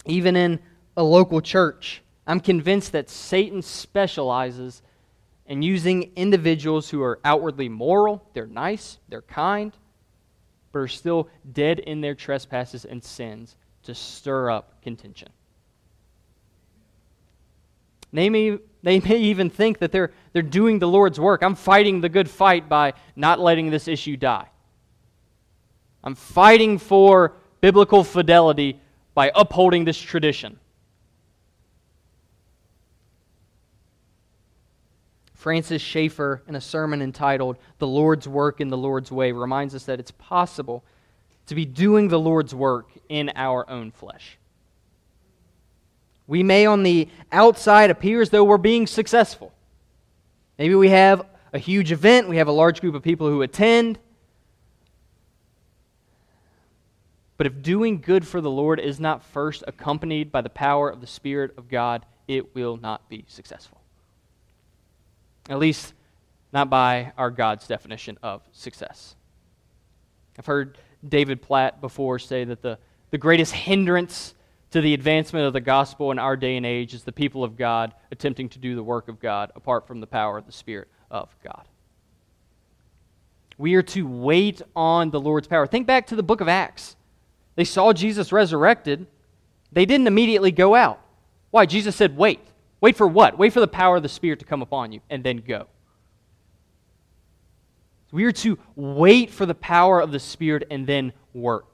Even 0.06 0.36
in 0.36 0.60
a 0.96 1.04
local 1.04 1.42
church, 1.42 2.04
I'm 2.30 2.40
convinced 2.40 2.92
that 2.92 3.10
Satan 3.10 3.64
specializes 3.64 4.84
in 5.48 5.64
using 5.64 6.12
individuals 6.16 6.88
who 6.88 7.02
are 7.02 7.20
outwardly 7.26 7.70
moral, 7.70 8.24
they're 8.36 8.46
nice, 8.46 9.00
they're 9.10 9.24
kind, 9.24 9.74
but 10.72 10.78
are 10.78 10.88
still 10.88 11.28
dead 11.52 11.80
in 11.80 12.02
their 12.02 12.14
trespasses 12.14 12.86
and 12.86 13.04
sins 13.04 13.56
to 13.82 13.96
stir 13.96 14.52
up 14.52 14.80
contention. 14.84 15.30
They 18.14 18.30
may, 18.30 18.60
they 18.84 19.00
may 19.00 19.18
even 19.18 19.50
think 19.50 19.80
that 19.80 19.92
they're, 19.92 20.12
they're 20.32 20.44
doing 20.44 20.78
the 20.78 20.88
Lord's 20.88 21.20
work. 21.20 21.42
I'm 21.42 21.56
fighting 21.56 22.00
the 22.00 22.10
good 22.10 22.30
fight 22.30 22.70
by 22.70 22.94
not 23.16 23.40
letting 23.40 23.72
this 23.72 23.88
issue 23.88 24.18
die. 24.18 24.50
I'm 26.04 26.14
fighting 26.14 26.78
for 26.78 27.34
biblical 27.60 28.04
fidelity 28.04 28.80
by 29.16 29.32
upholding 29.34 29.84
this 29.84 30.00
tradition. 30.00 30.60
Francis 35.40 35.82
Schaeffer, 35.82 36.44
in 36.50 36.56
a 36.56 36.62
sermon 36.62 37.02
entitled 37.02 37.56
The 37.78 37.88
Lord's 37.88 38.28
Work 38.28 38.60
in 38.60 38.68
the 38.68 38.78
Lord's 38.78 39.10
Way, 39.10 39.32
reminds 39.32 39.74
us 39.74 39.86
that 39.86 39.98
it's 39.98 40.12
possible 40.12 40.84
to 41.46 41.56
be 41.56 41.64
doing 41.64 42.10
the 42.10 42.20
Lord's 42.20 42.54
work 42.54 42.90
in 43.08 43.32
our 43.38 43.68
own 43.70 43.92
flesh. 43.92 44.38
We 46.28 46.44
may, 46.44 46.66
on 46.66 46.84
the 46.84 47.08
outside, 47.32 47.90
appear 47.90 48.22
as 48.22 48.32
though 48.32 48.44
we're 48.44 48.58
being 48.58 48.86
successful. 48.86 49.54
Maybe 50.58 50.76
we 50.76 50.90
have 50.90 51.26
a 51.54 51.58
huge 51.58 51.94
event, 51.94 52.28
we 52.28 52.36
have 52.36 52.50
a 52.50 52.52
large 52.52 52.82
group 52.82 52.94
of 52.94 53.02
people 53.02 53.30
who 53.30 53.42
attend. 53.42 53.98
But 57.38 57.48
if 57.48 57.62
doing 57.62 58.02
good 58.02 58.28
for 58.28 58.42
the 58.42 58.52
Lord 58.52 58.82
is 58.82 59.00
not 59.00 59.24
first 59.24 59.64
accompanied 59.66 60.34
by 60.34 60.42
the 60.42 60.50
power 60.50 60.90
of 60.90 61.00
the 61.00 61.08
Spirit 61.08 61.58
of 61.58 61.70
God, 61.70 62.06
it 62.28 62.54
will 62.54 62.76
not 62.76 63.08
be 63.08 63.24
successful. 63.30 63.79
At 65.50 65.60
least, 65.60 65.94
not 66.54 66.70
by 66.70 67.12
our 67.18 67.32
God's 67.32 67.68
definition 67.68 68.18
of 68.24 68.42
success. 68.52 69.16
I've 70.38 70.46
heard 70.46 70.78
David 71.08 71.42
Platt 71.42 71.82
before 71.82 72.20
say 72.20 72.44
that 72.46 72.62
the, 72.62 72.78
the 73.10 73.18
greatest 73.18 73.54
hindrance 73.54 74.36
to 74.72 74.82
the 74.82 74.94
advancement 74.94 75.46
of 75.46 75.54
the 75.54 75.62
gospel 75.62 76.12
in 76.12 76.20
our 76.20 76.38
day 76.38 76.56
and 76.56 76.66
age 76.66 76.94
is 76.94 77.04
the 77.04 77.12
people 77.12 77.44
of 77.44 77.58
God 77.58 77.94
attempting 78.12 78.50
to 78.50 78.60
do 78.60 78.76
the 78.76 78.84
work 78.84 79.08
of 79.08 79.20
God 79.20 79.52
apart 79.56 79.88
from 79.88 80.00
the 80.00 80.08
power 80.08 80.38
of 80.38 80.46
the 80.46 80.52
Spirit 80.52 80.88
of 81.10 81.36
God. 81.44 81.68
We 83.58 83.76
are 83.76 83.84
to 83.84 84.04
wait 84.04 84.62
on 84.76 85.10
the 85.10 85.20
Lord's 85.20 85.48
power. 85.48 85.68
Think 85.68 85.88
back 85.88 86.08
to 86.08 86.16
the 86.16 86.24
book 86.24 86.40
of 86.40 86.48
Acts. 86.48 86.96
They 87.56 87.66
saw 87.66 87.92
Jesus 87.92 88.32
resurrected, 88.32 89.08
they 89.72 89.86
didn't 89.86 90.08
immediately 90.08 90.52
go 90.52 90.76
out. 90.76 91.02
Why? 91.52 91.66
Jesus 91.66 91.96
said, 91.96 92.16
Wait. 92.16 92.40
Wait 92.82 92.96
for 92.96 93.08
what? 93.08 93.38
Wait 93.38 93.52
for 93.52 93.60
the 93.60 93.68
power 93.68 93.98
of 93.98 94.04
the 94.04 94.10
Spirit 94.10 94.40
to 94.40 94.46
come 94.46 94.62
upon 94.62 94.92
you 94.92 95.02
and 95.10 95.24
then 95.24 95.38
go. 95.38 95.68
We 98.12 98.24
are 98.26 98.32
to 98.32 98.58
wait 98.76 99.30
for 99.30 99.46
the 99.46 99.56
power 99.56 100.00
of 100.00 100.12
the 100.12 100.20
Spirit 100.20 100.66
and 100.72 100.88
then 100.88 101.14
work. 101.34 101.68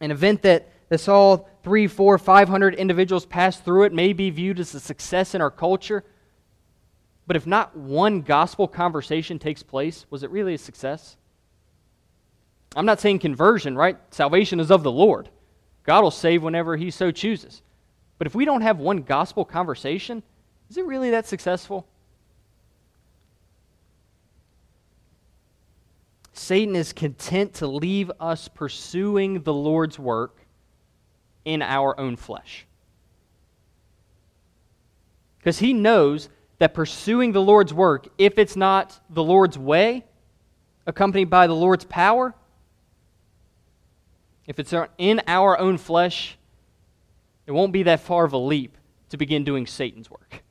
An 0.00 0.10
event 0.10 0.42
that, 0.42 0.68
that 0.88 0.98
saw 0.98 1.44
three, 1.62 1.86
four, 1.86 2.18
five 2.18 2.48
hundred 2.48 2.74
individuals 2.74 3.24
pass 3.24 3.58
through 3.58 3.84
it 3.84 3.92
may 3.92 4.12
be 4.12 4.30
viewed 4.30 4.60
as 4.60 4.74
a 4.74 4.80
success 4.80 5.34
in 5.34 5.40
our 5.40 5.50
culture. 5.50 6.04
But 7.26 7.36
if 7.36 7.46
not 7.46 7.74
one 7.74 8.20
gospel 8.20 8.68
conversation 8.68 9.38
takes 9.38 9.62
place, 9.62 10.04
was 10.10 10.22
it 10.22 10.30
really 10.30 10.54
a 10.54 10.58
success? 10.58 11.16
I'm 12.76 12.84
not 12.84 13.00
saying 13.00 13.20
conversion, 13.20 13.76
right? 13.76 13.96
Salvation 14.10 14.60
is 14.60 14.70
of 14.70 14.82
the 14.82 14.92
Lord. 14.92 15.30
God 15.84 16.02
will 16.02 16.10
save 16.10 16.42
whenever 16.42 16.76
He 16.76 16.90
so 16.90 17.10
chooses. 17.10 17.62
But 18.18 18.26
if 18.26 18.34
we 18.34 18.44
don't 18.44 18.62
have 18.62 18.78
one 18.78 19.02
gospel 19.02 19.44
conversation, 19.44 20.22
is 20.70 20.76
it 20.76 20.84
really 20.84 21.10
that 21.10 21.26
successful? 21.26 21.86
Satan 26.32 26.74
is 26.74 26.92
content 26.92 27.54
to 27.54 27.66
leave 27.66 28.10
us 28.20 28.48
pursuing 28.48 29.42
the 29.42 29.54
Lord's 29.54 29.98
work 29.98 30.36
in 31.44 31.62
our 31.62 31.98
own 31.98 32.16
flesh. 32.16 32.66
Because 35.38 35.58
he 35.58 35.72
knows 35.72 36.28
that 36.58 36.74
pursuing 36.74 37.32
the 37.32 37.42
Lord's 37.42 37.72
work, 37.72 38.08
if 38.18 38.38
it's 38.38 38.56
not 38.56 38.98
the 39.10 39.22
Lord's 39.22 39.58
way, 39.58 40.04
accompanied 40.86 41.30
by 41.30 41.46
the 41.46 41.54
Lord's 41.54 41.84
power, 41.84 42.34
if 44.46 44.58
it's 44.58 44.74
in 44.98 45.20
our 45.26 45.58
own 45.58 45.78
flesh, 45.78 46.36
it 47.46 47.52
won't 47.52 47.72
be 47.72 47.82
that 47.84 48.00
far 48.00 48.24
of 48.24 48.32
a 48.32 48.38
leap 48.38 48.76
to 49.10 49.16
begin 49.16 49.44
doing 49.44 49.66
Satan's 49.66 50.10
work. 50.10 50.42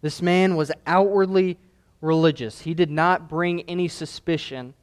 This 0.00 0.20
man 0.20 0.56
was 0.56 0.72
outwardly 0.86 1.58
religious. 2.00 2.62
He 2.62 2.74
did 2.74 2.90
not 2.90 3.28
bring 3.28 3.62
any 3.62 3.88
suspicion 3.88 4.74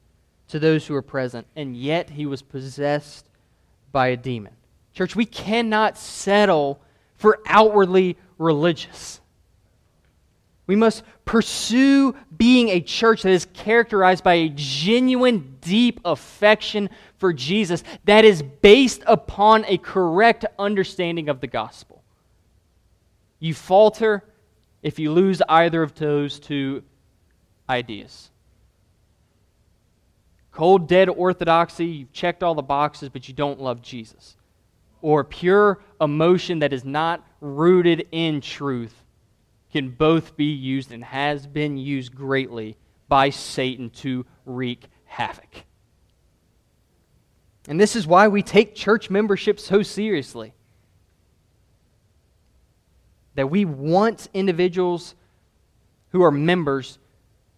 to 0.47 0.59
those 0.59 0.87
who 0.87 0.93
were 0.93 1.01
present, 1.01 1.45
and 1.55 1.75
yet 1.75 2.11
he 2.11 2.25
was 2.25 2.41
possessed 2.41 3.27
by 3.91 4.07
a 4.07 4.17
demon. 4.17 4.53
Church, 4.93 5.15
we 5.15 5.25
cannot 5.25 5.97
settle 5.97 6.79
for 7.15 7.39
outwardly 7.45 8.17
religious. 8.37 9.19
We 10.69 10.75
must 10.75 11.01
pursue 11.25 12.13
being 12.37 12.69
a 12.69 12.79
church 12.79 13.23
that 13.23 13.31
is 13.31 13.47
characterized 13.55 14.23
by 14.23 14.35
a 14.35 14.49
genuine, 14.49 15.57
deep 15.61 15.99
affection 16.05 16.91
for 17.17 17.33
Jesus 17.33 17.83
that 18.05 18.23
is 18.23 18.43
based 18.43 19.01
upon 19.07 19.65
a 19.65 19.79
correct 19.79 20.45
understanding 20.59 21.27
of 21.27 21.41
the 21.41 21.47
gospel. 21.47 22.03
You 23.39 23.55
falter 23.55 24.23
if 24.83 24.99
you 24.99 25.11
lose 25.11 25.41
either 25.49 25.81
of 25.81 25.95
those 25.95 26.39
two 26.39 26.83
ideas. 27.67 28.29
Cold, 30.51 30.87
dead 30.87 31.09
orthodoxy, 31.09 31.87
you've 31.87 32.13
checked 32.13 32.43
all 32.43 32.53
the 32.53 32.61
boxes, 32.61 33.09
but 33.09 33.27
you 33.27 33.33
don't 33.33 33.59
love 33.59 33.81
Jesus. 33.81 34.37
Or 35.01 35.23
pure 35.23 35.79
emotion 35.99 36.59
that 36.59 36.73
is 36.73 36.85
not 36.85 37.25
rooted 37.41 38.07
in 38.11 38.39
truth 38.39 38.93
can 39.71 39.89
both 39.89 40.35
be 40.35 40.51
used 40.51 40.91
and 40.91 41.03
has 41.03 41.45
been 41.45 41.77
used 41.77 42.15
greatly 42.15 42.75
by 43.07 43.29
Satan 43.29 43.89
to 43.89 44.25
wreak 44.45 44.85
havoc. 45.05 45.65
And 47.67 47.79
this 47.79 47.95
is 47.95 48.07
why 48.07 48.27
we 48.27 48.41
take 48.41 48.73
church 48.73 49.09
membership 49.09 49.59
so 49.59 49.83
seriously. 49.83 50.53
That 53.35 53.47
we 53.47 53.65
want 53.65 54.27
individuals 54.33 55.15
who 56.11 56.23
are 56.23 56.31
members 56.31 56.97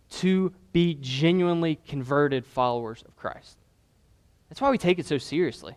to 0.10 0.54
be 0.74 0.98
genuinely 1.00 1.80
converted 1.88 2.46
followers 2.46 3.04
of 3.08 3.16
Christ. 3.16 3.58
That's 4.50 4.60
why 4.60 4.70
we 4.70 4.78
take 4.78 5.00
it 5.00 5.06
so 5.06 5.18
seriously. 5.18 5.76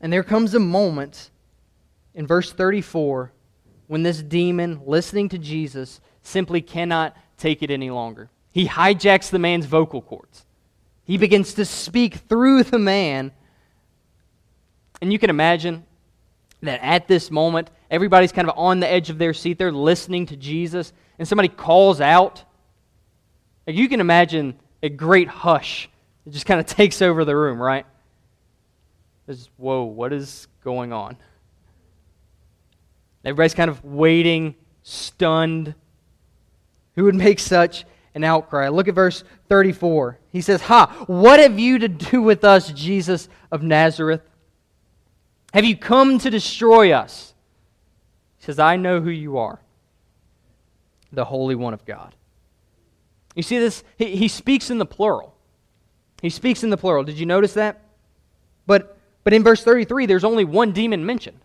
And 0.00 0.12
there 0.12 0.22
comes 0.22 0.54
a 0.54 0.58
moment 0.58 1.30
in 2.14 2.26
verse 2.26 2.52
34 2.52 3.32
when 3.92 4.02
this 4.02 4.22
demon, 4.22 4.80
listening 4.86 5.28
to 5.28 5.36
Jesus, 5.36 6.00
simply 6.22 6.62
cannot 6.62 7.14
take 7.36 7.62
it 7.62 7.70
any 7.70 7.90
longer. 7.90 8.30
He 8.50 8.66
hijacks 8.66 9.28
the 9.28 9.38
man's 9.38 9.66
vocal 9.66 10.00
cords. 10.00 10.46
He 11.04 11.18
begins 11.18 11.52
to 11.52 11.66
speak 11.66 12.14
through 12.14 12.62
the 12.62 12.78
man. 12.78 13.32
And 15.02 15.12
you 15.12 15.18
can 15.18 15.28
imagine 15.28 15.84
that 16.62 16.82
at 16.82 17.06
this 17.06 17.30
moment, 17.30 17.68
everybody's 17.90 18.32
kind 18.32 18.48
of 18.48 18.56
on 18.56 18.80
the 18.80 18.90
edge 18.90 19.10
of 19.10 19.18
their 19.18 19.34
seat. 19.34 19.58
They're 19.58 19.70
listening 19.70 20.24
to 20.28 20.38
Jesus, 20.38 20.94
and 21.18 21.28
somebody 21.28 21.48
calls 21.48 22.00
out. 22.00 22.44
You 23.66 23.90
can 23.90 24.00
imagine 24.00 24.58
a 24.82 24.88
great 24.88 25.28
hush. 25.28 25.90
It 26.24 26.30
just 26.30 26.46
kind 26.46 26.60
of 26.60 26.64
takes 26.78 27.02
over 27.02 27.26
the 27.26 27.36
room, 27.36 27.60
right? 27.60 27.84
It's, 29.28 29.50
whoa, 29.58 29.82
what 29.82 30.14
is 30.14 30.48
going 30.64 30.94
on? 30.94 31.18
Everybody's 33.24 33.54
kind 33.54 33.70
of 33.70 33.84
waiting, 33.84 34.54
stunned. 34.82 35.74
Who 36.94 37.04
would 37.04 37.14
make 37.14 37.38
such 37.38 37.84
an 38.14 38.24
outcry? 38.24 38.68
Look 38.68 38.88
at 38.88 38.94
verse 38.94 39.24
34. 39.48 40.18
He 40.30 40.40
says, 40.40 40.62
Ha, 40.62 41.04
what 41.06 41.40
have 41.40 41.58
you 41.58 41.78
to 41.78 41.88
do 41.88 42.22
with 42.22 42.44
us, 42.44 42.72
Jesus 42.72 43.28
of 43.50 43.62
Nazareth? 43.62 44.22
Have 45.54 45.64
you 45.64 45.76
come 45.76 46.18
to 46.18 46.30
destroy 46.30 46.92
us? 46.92 47.34
He 48.38 48.46
says, 48.46 48.58
I 48.58 48.76
know 48.76 49.00
who 49.00 49.10
you 49.10 49.38
are, 49.38 49.60
the 51.12 51.24
Holy 51.24 51.54
One 51.54 51.74
of 51.74 51.84
God. 51.84 52.14
You 53.34 53.42
see 53.42 53.58
this? 53.58 53.84
He, 53.96 54.16
he 54.16 54.28
speaks 54.28 54.70
in 54.70 54.78
the 54.78 54.86
plural. 54.86 55.34
He 56.20 56.30
speaks 56.30 56.62
in 56.62 56.70
the 56.70 56.76
plural. 56.76 57.04
Did 57.04 57.18
you 57.18 57.26
notice 57.26 57.54
that? 57.54 57.80
But, 58.66 58.96
but 59.24 59.32
in 59.32 59.42
verse 59.42 59.62
33, 59.64 60.06
there's 60.06 60.24
only 60.24 60.44
one 60.44 60.72
demon 60.72 61.04
mentioned. 61.04 61.40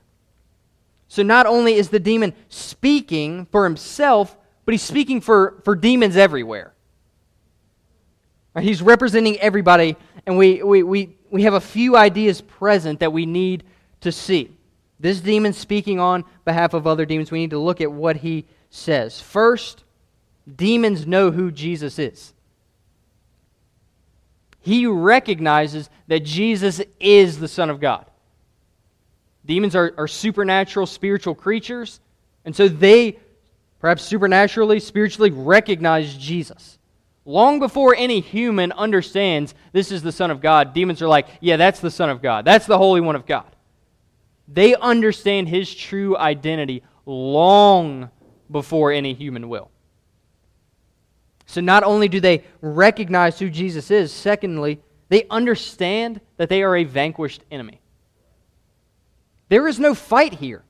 So 1.08 1.24
not 1.24 1.46
only 1.46 1.76
is 1.76 1.90
the 1.90 2.00
demon 2.00 2.34
speaking 2.50 3.46
for 3.46 3.64
himself, 3.64 4.36
but 4.66 4.74
he's 4.74 4.82
speaking 4.82 5.22
for, 5.22 5.62
for 5.64 5.76
demons 5.76 6.18
everywhere. 6.18 6.74
He's 8.60 8.82
representing 8.82 9.40
everybody, 9.40 9.96
and 10.26 10.38
we, 10.38 10.64
we, 10.64 10.84
we, 10.84 11.16
we 11.30 11.44
have 11.44 11.54
a 11.54 11.62
few 11.62 11.96
ideas 11.96 12.42
present 12.42 13.00
that 13.00 13.14
we 13.14 13.26
need 13.26 13.64
to 14.02 14.12
see. 14.12 14.52
This 15.00 15.22
demon 15.22 15.54
speaking 15.54 16.00
on 16.00 16.26
behalf 16.44 16.74
of 16.74 16.88
other 16.88 17.06
demons, 17.06 17.32
we 17.32 17.40
need 17.40 17.52
to 17.52 17.60
look 17.60 17.82
at 17.82 17.92
what 17.92 18.18
he 18.18 18.46
says. 18.70 19.22
First, 19.22 19.84
demons 20.54 21.06
know 21.06 21.32
who 21.32 21.52
Jesus 21.52 22.00
is. 22.00 22.34
He 24.60 24.86
recognizes 24.88 25.90
that 26.08 26.26
Jesus 26.26 26.82
is 27.00 27.40
the 27.40 27.48
Son 27.48 27.70
of 27.70 27.80
God. 27.80 28.06
Demons 29.48 29.76
are, 29.76 29.94
are 29.98 30.08
supernatural, 30.08 30.86
spiritual 30.86 31.34
creatures, 31.34 32.02
and 32.46 32.56
so 32.56 32.68
they, 32.68 33.18
perhaps 33.80 34.04
supernaturally, 34.04 34.80
spiritually, 34.80 35.32
recognize 35.32 36.16
Jesus. 36.16 36.78
Long 37.26 37.60
before 37.60 37.96
any 37.96 38.20
human 38.20 38.72
understands 38.74 39.56
this 39.72 39.92
is 39.92 40.02
the 40.02 40.12
Son 40.12 40.32
of 40.32 40.42
God, 40.42 40.74
demons 40.74 41.02
are 41.02 41.08
like, 41.08 41.28
yeah, 41.42 41.58
that's 41.58 41.80
the 41.80 41.92
Son 41.92 42.10
of 42.10 42.22
God. 42.22 42.46
That's 42.46 42.66
the 42.66 42.78
Holy 42.78 43.02
One 43.02 43.16
of 43.16 43.26
God. 43.26 43.56
They 44.48 44.76
understand 44.76 45.50
his 45.50 45.74
true 45.74 46.18
identity 46.18 46.84
long 47.06 48.10
before 48.52 48.92
any 48.92 49.14
human 49.14 49.50
will. 49.50 49.72
So 51.46 51.62
not 51.62 51.84
only 51.84 52.10
do 52.10 52.20
they 52.20 52.44
recognize 52.62 53.40
who 53.40 53.50
Jesus 53.50 53.92
is, 53.92 54.12
secondly, 54.12 54.82
they 55.10 55.26
understand 55.30 56.20
that 56.36 56.50
they 56.50 56.64
are 56.64 56.76
a 56.76 56.84
vanquished 56.84 57.44
enemy. 57.50 57.80
There 59.50 59.68
is 59.68 59.80
no 59.80 59.94
fight 59.94 60.36
here. 60.36 60.64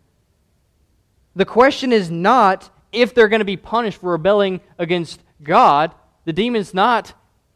The 1.35 1.45
question 1.45 1.91
is 1.91 2.09
not 2.09 2.69
if 2.91 3.13
they're 3.13 3.27
going 3.27 3.39
to 3.39 3.45
be 3.45 3.57
punished 3.57 3.99
for 4.01 4.11
rebelling 4.11 4.61
against 4.77 5.21
God. 5.43 5.93
The 6.25 6.33
demon's 6.33 6.73
not 6.73 7.13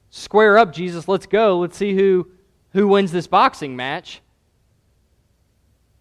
square 0.10 0.57
up, 0.57 0.73
Jesus, 0.73 1.07
let's 1.07 1.25
go. 1.25 1.60
Let's 1.60 1.77
see 1.77 1.95
who, 1.95 2.27
who 2.73 2.88
wins 2.88 3.12
this 3.12 3.27
boxing 3.27 3.75
match. 3.75 4.21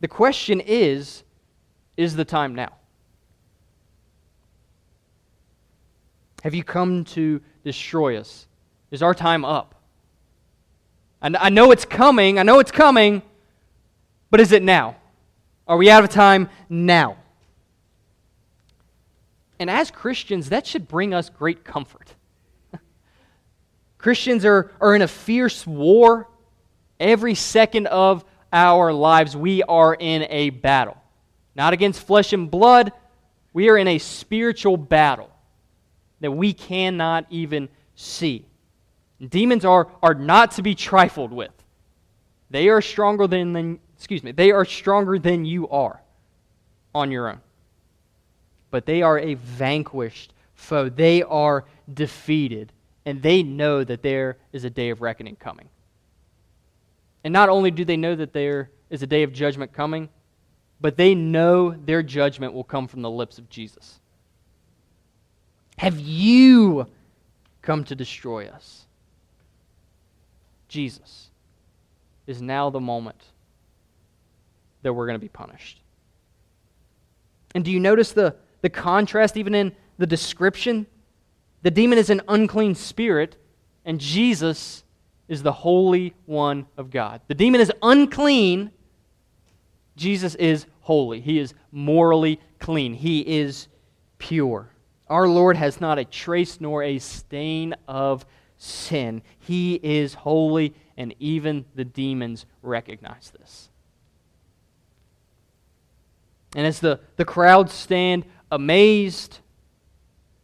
The 0.01 0.09
question 0.09 0.61
is 0.61 1.23
is 1.97 2.17
the 2.17 2.25
time 2.25 2.55
now? 2.55 2.73
Have 6.43 6.55
you 6.55 6.65
come 6.65 7.05
to 7.05 7.43
destroy 7.65 8.19
us? 8.19 8.47
Is 8.91 9.03
our 9.03 9.15
time 9.15 9.45
up? 9.45 9.75
And 11.21 11.37
I 11.37 11.51
know 11.51 11.71
it's 11.71 11.85
coming. 11.85 12.39
I 12.39 12.43
know 12.43 12.59
it's 12.59 12.71
coming. 12.71 13.21
But 14.31 14.41
is 14.41 14.53
it 14.53 14.63
now? 14.63 14.97
Are 15.71 15.77
we 15.77 15.89
out 15.89 16.03
of 16.03 16.11
time 16.11 16.49
now? 16.69 17.17
And 19.61 19.71
as 19.71 19.93
Christians, 19.93 20.49
that 20.49 20.67
should 20.67 20.89
bring 20.89 21.15
us 21.15 21.31
great 21.31 21.63
comfort. 21.65 22.13
Christians 23.99 24.45
are, 24.45 24.73
are 24.81 24.97
in 24.97 25.03
a 25.03 25.07
fierce 25.07 25.65
war. 25.65 26.27
Every 26.99 27.37
second 27.37 27.87
of 27.87 28.25
our 28.53 28.93
lives, 28.93 29.37
we 29.37 29.63
are 29.63 29.95
in 29.95 30.27
a 30.29 30.51
battle. 30.51 30.97
Not 31.55 31.73
against 31.73 32.05
flesh 32.05 32.33
and 32.33 32.51
blood, 32.51 32.91
we 33.53 33.69
are 33.69 33.79
in 33.79 33.87
a 33.87 33.99
spiritual 33.99 34.77
battle 34.77 35.31
that 36.19 36.33
we 36.33 36.53
cannot 36.53 37.27
even 37.31 37.69
see. 37.95 38.45
Demons 39.25 39.65
are, 39.65 39.87
are 40.03 40.15
not 40.15 40.51
to 40.53 40.63
be 40.63 40.75
trifled 40.75 41.33
with. 41.33 41.53
They 42.51 42.71
are 42.71 42.83
stronger 42.83 43.29
than, 43.29 43.53
than 43.53 43.79
excuse 44.01 44.23
me, 44.23 44.33
they 44.33 44.51
are 44.51 44.65
stronger 44.65 45.19
than 45.19 45.45
you 45.45 45.69
are 45.69 46.01
on 46.95 47.11
your 47.11 47.29
own. 47.29 47.41
But 48.71 48.87
they 48.87 49.03
are 49.03 49.19
a 49.19 49.35
vanquished 49.35 50.33
foe. 50.55 50.89
They 50.89 51.23
are 51.23 51.67
defeated. 51.93 52.73
And 53.05 53.21
they 53.21 53.43
know 53.43 53.85
that 53.85 54.03
there 54.03 54.39
is 54.55 54.65
a 54.65 54.71
day 54.71 54.89
of 54.89 55.03
reckoning 55.03 55.37
coming. 55.37 55.69
And 57.25 57.33
not 57.35 57.51
only 57.51 57.71
do 57.71 57.85
they 57.85 57.99
know 57.99 58.17
that 58.17 58.33
there 58.33 58.71
is 58.89 59.03
a 59.03 59.07
day 59.07 59.23
of 59.23 59.35
judgment 59.35 59.75
coming, 59.75 60.09
but 60.81 60.97
they 60.97 61.15
know 61.15 61.73
their 61.73 62.03
judgment 62.03 62.55
will 62.55 62.65
come 62.65 62.89
from 62.89 63.03
the 63.03 63.11
lips 63.11 63.37
of 63.37 63.51
Jesus. 63.51 64.01
Have 65.77 66.01
you 66.01 66.87
come 67.61 67.85
to 67.85 67.95
destroy 67.95 68.47
us? 68.47 68.87
Jesus 70.69 71.29
is 72.27 72.41
now 72.41 72.71
the 72.71 72.81
moment 72.81 73.23
that 74.83 74.93
we're 74.93 75.07
going 75.07 75.19
to 75.19 75.25
be 75.25 75.29
punished. 75.29 75.81
And 77.55 77.65
do 77.65 77.71
you 77.71 77.81
notice 77.81 78.13
the, 78.13 78.37
the 78.63 78.71
contrast 78.71 79.37
even 79.37 79.55
in 79.55 79.73
the 79.99 80.07
description? 80.07 80.87
The 81.63 81.71
demon 81.71 81.99
is 81.99 82.11
an 82.11 82.23
unclean 82.29 82.75
spirit, 82.75 83.37
and 83.85 84.01
Jesus 84.01 84.85
is 85.29 85.43
the 85.43 85.53
Holy 85.53 86.15
One 86.27 86.67
of 86.77 86.91
God. 86.91 87.21
The 87.29 87.35
demon 87.35 87.61
is 87.61 87.73
unclean. 87.83 88.71
Jesus 89.97 90.35
is 90.37 90.67
holy. 90.81 91.21
He 91.21 91.39
is 91.39 91.55
morally 91.71 92.41
clean. 92.59 92.95
He 92.95 93.21
is 93.21 93.69
pure. 94.19 94.71
Our 95.09 95.29
Lord 95.29 95.57
has 95.57 95.81
not 95.81 95.99
a 95.99 96.05
trace 96.05 96.61
nor 96.61 96.83
a 96.83 96.99
stain 96.99 97.75
of 97.89 98.25
sin. 98.57 99.23
He 99.41 99.75
is 99.83 100.15
holy, 100.15 100.75
and 100.97 101.15
even 101.19 101.65
the 101.75 101.85
demons 101.85 102.47
recognize 102.63 103.33
this. 103.39 103.70
And 106.55 106.67
as 106.67 106.81
the, 106.81 107.01
the 107.17 107.25
crowd 107.25 107.71
stand 107.71 108.25
amazed, 108.51 109.39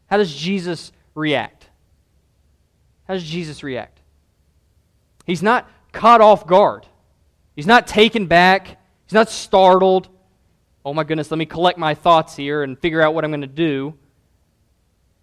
how 0.07 0.17
does 0.17 0.35
Jesus 0.35 0.93
react? 1.15 1.69
How 3.09 3.15
does 3.15 3.25
Jesus 3.25 3.63
react? 3.63 4.01
He's 5.25 5.43
not 5.43 5.69
caught 5.93 6.21
off 6.21 6.47
guard. 6.47 6.87
He's 7.55 7.67
not 7.67 7.87
taken 7.87 8.27
back. 8.27 8.79
He's 9.07 9.15
not 9.15 9.29
startled. 9.29 10.09
Oh 10.85 10.95
my 10.95 11.03
goodness, 11.03 11.31
let 11.31 11.39
me 11.39 11.47
collect 11.47 11.79
my 11.79 11.95
thoughts 11.95 12.37
here 12.37 12.63
and 12.63 12.79
figure 12.79 13.03
out 13.03 13.15
what 13.15 13.25
I'm 13.25 13.31
going 13.31 13.41
to 13.41 13.47
do. 13.49 13.95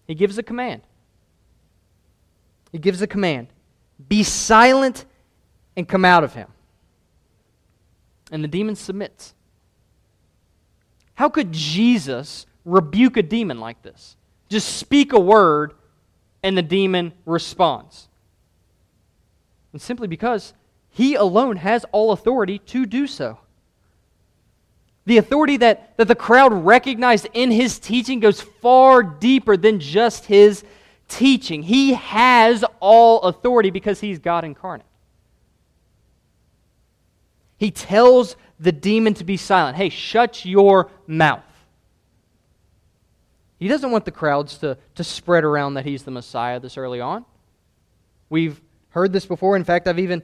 He 0.08 0.16
gives 0.16 0.38
a 0.38 0.44
command. 0.44 0.82
He 2.72 2.80
gives 2.80 3.02
a 3.02 3.08
command 3.08 3.48
Be 4.10 4.24
silent 4.24 5.06
and 5.78 5.88
come 5.88 6.04
out 6.04 6.24
of 6.24 6.34
him. 6.34 6.50
And 8.32 8.44
the 8.44 8.48
demon 8.48 8.76
submits. 8.76 9.34
How 11.16 11.30
could 11.30 11.52
Jesus 11.52 12.46
rebuke 12.66 13.18
a 13.18 13.24
demon 13.24 13.60
like 13.60 13.82
this? 13.82 14.16
Just 14.50 14.78
speak 14.78 15.14
a 15.14 15.20
word 15.20 15.74
and 16.42 16.58
the 16.58 16.62
demon 16.62 17.14
responds. 17.26 18.08
And 19.72 19.82
simply 19.82 20.08
because 20.08 20.54
he 20.90 21.16
alone 21.16 21.58
has 21.58 21.86
all 21.92 22.12
authority 22.12 22.60
to 22.60 22.86
do 22.86 23.08
so. 23.08 23.40
The 25.06 25.18
authority 25.18 25.58
that, 25.58 25.98
that 25.98 26.08
the 26.08 26.16
crowd 26.16 26.54
recognized 26.54 27.28
in 27.34 27.52
his 27.52 27.80
teaching 27.80 28.20
goes 28.20 28.42
far 28.42 29.04
deeper 29.04 29.58
than 29.58 29.80
just 29.80 30.26
his 30.26 30.64
teaching. 31.10 31.64
He 31.64 31.94
has 31.94 32.64
all 32.80 33.22
authority 33.22 33.70
because 33.70 34.00
he's 34.00 34.20
God 34.20 34.46
incarnate. 34.46 34.86
He 37.58 37.72
tells 37.72 38.36
the 38.60 38.72
demon 38.72 39.14
to 39.16 39.24
be 39.24 39.38
silent. 39.38 39.78
Hey, 39.78 39.90
shut 39.90 40.46
your 40.46 40.90
mouth. 41.08 41.44
He 43.60 43.68
doesn't 43.68 43.92
want 43.92 44.06
the 44.06 44.12
crowds 44.12 44.58
to, 44.58 44.78
to 44.96 45.04
spread 45.04 45.44
around 45.44 45.76
that 45.76 45.86
he's 45.86 46.04
the 46.04 46.12
Messiah 46.12 46.60
this 46.60 46.78
early 46.78 47.00
on. 47.00 47.26
We've 48.30 48.60
heard 48.90 49.14
this 49.14 49.26
before. 49.26 49.56
In 49.56 49.64
fact, 49.64 49.88
I've 49.88 50.00
even 50.00 50.24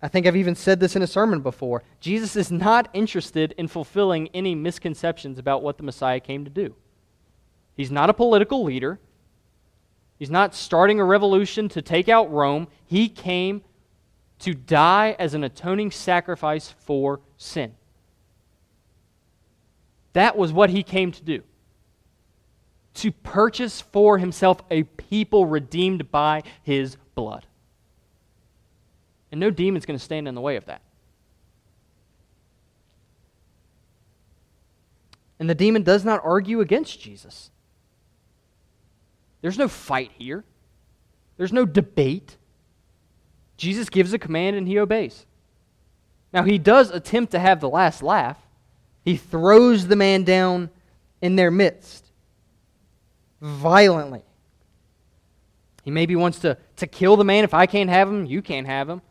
I 0.00 0.08
think 0.08 0.26
I've 0.26 0.36
even 0.36 0.54
said 0.54 0.78
this 0.78 0.94
in 0.94 1.02
a 1.02 1.06
sermon 1.06 1.40
before. 1.40 1.82
Jesus 2.00 2.36
is 2.36 2.52
not 2.52 2.88
interested 2.92 3.52
in 3.58 3.66
fulfilling 3.66 4.28
any 4.28 4.54
misconceptions 4.54 5.38
about 5.38 5.62
what 5.62 5.76
the 5.76 5.82
Messiah 5.82 6.20
came 6.20 6.44
to 6.44 6.50
do. 6.50 6.74
He's 7.76 7.90
not 7.90 8.08
a 8.08 8.14
political 8.14 8.62
leader. 8.62 9.00
He's 10.18 10.30
not 10.30 10.54
starting 10.54 11.00
a 11.00 11.04
revolution 11.04 11.68
to 11.70 11.82
take 11.82 12.08
out 12.08 12.30
Rome. 12.30 12.68
He 12.84 13.08
came 13.08 13.62
to 14.40 14.54
die 14.54 15.16
as 15.18 15.34
an 15.34 15.44
atoning 15.44 15.90
sacrifice 15.90 16.74
for 16.78 17.20
sin. 17.36 17.74
That 20.12 20.36
was 20.36 20.52
what 20.52 20.70
he 20.70 20.82
came 20.82 21.12
to 21.12 21.22
do. 21.22 21.42
To 22.94 23.12
purchase 23.12 23.80
for 23.80 24.18
himself 24.18 24.60
a 24.70 24.82
people 24.82 25.46
redeemed 25.46 26.10
by 26.10 26.42
his 26.62 26.96
blood. 27.14 27.46
And 29.30 29.40
no 29.40 29.50
demon's 29.50 29.86
going 29.86 29.98
to 29.98 30.04
stand 30.04 30.26
in 30.26 30.34
the 30.34 30.40
way 30.40 30.56
of 30.56 30.64
that. 30.66 30.80
And 35.38 35.48
the 35.48 35.54
demon 35.54 35.82
does 35.82 36.04
not 36.04 36.20
argue 36.24 36.60
against 36.60 37.00
Jesus. 37.00 37.50
There's 39.40 39.58
no 39.58 39.68
fight 39.68 40.10
here, 40.18 40.44
there's 41.36 41.52
no 41.52 41.64
debate. 41.64 42.37
Jesus 43.58 43.90
gives 43.90 44.14
a 44.14 44.18
command 44.18 44.56
and 44.56 44.66
he 44.66 44.78
obeys. 44.78 45.26
Now, 46.32 46.44
he 46.44 46.56
does 46.56 46.90
attempt 46.90 47.32
to 47.32 47.38
have 47.38 47.60
the 47.60 47.68
last 47.68 48.02
laugh. 48.02 48.38
He 49.04 49.16
throws 49.16 49.86
the 49.86 49.96
man 49.96 50.24
down 50.24 50.70
in 51.20 51.36
their 51.36 51.50
midst 51.50 52.06
violently. 53.40 54.22
He 55.82 55.90
maybe 55.90 56.16
wants 56.16 56.38
to, 56.40 56.56
to 56.76 56.86
kill 56.86 57.16
the 57.16 57.24
man. 57.24 57.44
If 57.44 57.54
I 57.54 57.66
can't 57.66 57.90
have 57.90 58.08
him, 58.08 58.26
you 58.26 58.42
can't 58.42 58.66
have 58.66 58.88
him. 58.88 59.02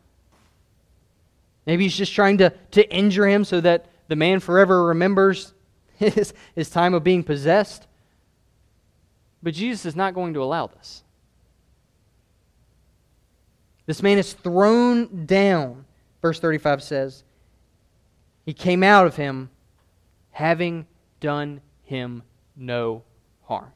Maybe 1.66 1.84
he's 1.84 1.96
just 1.96 2.14
trying 2.14 2.38
to, 2.38 2.50
to 2.70 2.88
injure 2.90 3.26
him 3.26 3.44
so 3.44 3.60
that 3.60 3.86
the 4.06 4.16
man 4.16 4.40
forever 4.40 4.86
remembers 4.86 5.52
his, 5.96 6.32
his 6.54 6.70
time 6.70 6.94
of 6.94 7.04
being 7.04 7.22
possessed. 7.22 7.86
But 9.42 9.54
Jesus 9.54 9.84
is 9.84 9.96
not 9.96 10.14
going 10.14 10.34
to 10.34 10.42
allow 10.42 10.68
this. 10.68 11.02
This 13.88 14.02
man 14.02 14.18
is 14.18 14.34
thrown 14.34 15.24
down, 15.24 15.86
verse 16.20 16.38
35 16.38 16.82
says. 16.82 17.24
He 18.44 18.52
came 18.52 18.82
out 18.82 19.06
of 19.06 19.16
him 19.16 19.48
having 20.30 20.86
done 21.20 21.62
him 21.84 22.22
no 22.54 23.02
harm. 23.44 23.72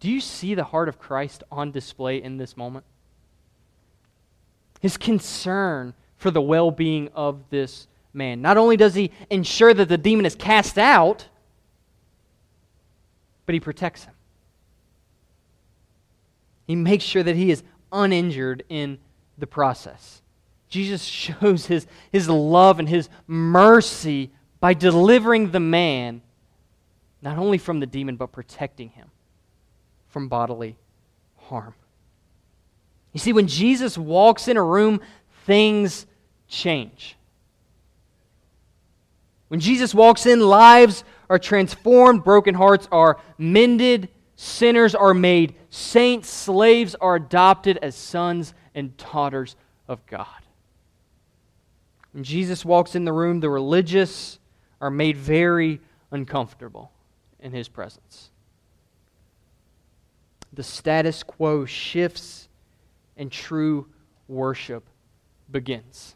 Do 0.00 0.10
you 0.10 0.20
see 0.20 0.56
the 0.56 0.64
heart 0.64 0.88
of 0.88 0.98
Christ 0.98 1.44
on 1.52 1.70
display 1.70 2.20
in 2.20 2.38
this 2.38 2.56
moment? 2.56 2.84
His 4.80 4.96
concern 4.96 5.94
for 6.16 6.32
the 6.32 6.42
well 6.42 6.72
being 6.72 7.08
of 7.14 7.38
this 7.50 7.86
man. 8.12 8.42
Not 8.42 8.56
only 8.56 8.76
does 8.76 8.96
he 8.96 9.12
ensure 9.30 9.74
that 9.74 9.88
the 9.88 9.96
demon 9.96 10.26
is 10.26 10.34
cast 10.34 10.76
out, 10.76 11.28
but 13.46 13.52
he 13.52 13.60
protects 13.60 14.06
him. 14.06 14.14
He 16.68 16.76
makes 16.76 17.02
sure 17.02 17.22
that 17.24 17.34
he 17.34 17.50
is 17.50 17.64
uninjured 17.90 18.62
in 18.68 18.98
the 19.38 19.46
process. 19.48 20.22
Jesus 20.68 21.02
shows 21.04 21.66
his, 21.66 21.88
his 22.12 22.28
love 22.28 22.78
and 22.78 22.88
his 22.88 23.08
mercy 23.26 24.30
by 24.60 24.74
delivering 24.74 25.50
the 25.50 25.60
man 25.60 26.20
not 27.20 27.38
only 27.38 27.58
from 27.58 27.80
the 27.80 27.86
demon, 27.86 28.14
but 28.14 28.30
protecting 28.30 28.90
him 28.90 29.10
from 30.08 30.28
bodily 30.28 30.76
harm. 31.36 31.74
You 33.12 33.18
see, 33.18 33.32
when 33.32 33.48
Jesus 33.48 33.98
walks 33.98 34.46
in 34.46 34.56
a 34.56 34.62
room, 34.62 35.00
things 35.46 36.06
change. 36.46 37.16
When 39.48 39.58
Jesus 39.58 39.94
walks 39.94 40.26
in, 40.26 40.40
lives 40.40 41.02
are 41.28 41.38
transformed, 41.38 42.22
broken 42.22 42.54
hearts 42.54 42.86
are 42.92 43.18
mended, 43.38 44.08
Sinners 44.40 44.94
are 44.94 45.14
made 45.14 45.56
saints, 45.68 46.30
slaves 46.30 46.94
are 47.00 47.16
adopted 47.16 47.76
as 47.78 47.96
sons 47.96 48.54
and 48.72 48.96
daughters 48.96 49.56
of 49.88 50.06
God. 50.06 50.28
When 52.12 52.22
Jesus 52.22 52.64
walks 52.64 52.94
in 52.94 53.04
the 53.04 53.12
room, 53.12 53.40
the 53.40 53.50
religious 53.50 54.38
are 54.80 54.92
made 54.92 55.16
very 55.16 55.80
uncomfortable 56.12 56.92
in 57.40 57.50
his 57.50 57.66
presence. 57.66 58.30
The 60.52 60.62
status 60.62 61.24
quo 61.24 61.64
shifts 61.64 62.48
and 63.16 63.32
true 63.32 63.88
worship 64.28 64.84
begins. 65.50 66.14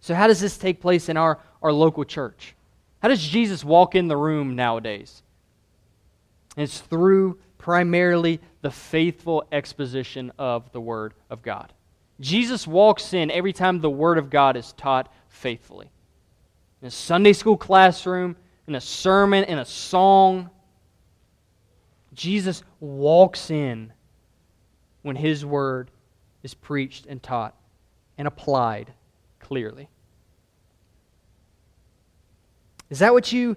So, 0.00 0.14
how 0.14 0.26
does 0.26 0.40
this 0.40 0.58
take 0.58 0.82
place 0.82 1.08
in 1.08 1.16
our, 1.16 1.38
our 1.62 1.72
local 1.72 2.04
church? 2.04 2.54
How 3.00 3.08
does 3.08 3.26
Jesus 3.26 3.64
walk 3.64 3.94
in 3.94 4.08
the 4.08 4.16
room 4.18 4.54
nowadays? 4.56 5.22
It's 6.56 6.80
through 6.80 7.38
primarily 7.58 8.40
the 8.60 8.70
faithful 8.70 9.44
exposition 9.52 10.32
of 10.38 10.70
the 10.72 10.80
Word 10.80 11.14
of 11.30 11.42
God. 11.42 11.72
Jesus 12.20 12.66
walks 12.66 13.14
in 13.14 13.30
every 13.30 13.52
time 13.52 13.80
the 13.80 13.90
Word 13.90 14.18
of 14.18 14.30
God 14.30 14.56
is 14.56 14.72
taught 14.74 15.12
faithfully. 15.28 15.90
In 16.80 16.88
a 16.88 16.90
Sunday 16.90 17.32
school 17.32 17.56
classroom, 17.56 18.36
in 18.66 18.74
a 18.74 18.80
sermon, 18.80 19.44
in 19.44 19.58
a 19.58 19.64
song, 19.64 20.50
Jesus 22.14 22.62
walks 22.80 23.50
in 23.50 23.92
when 25.02 25.16
His 25.16 25.44
Word 25.44 25.90
is 26.42 26.54
preached 26.54 27.06
and 27.06 27.22
taught 27.22 27.54
and 28.18 28.28
applied 28.28 28.92
clearly. 29.40 29.88
Is 32.90 32.98
that 32.98 33.14
what 33.14 33.32
you 33.32 33.56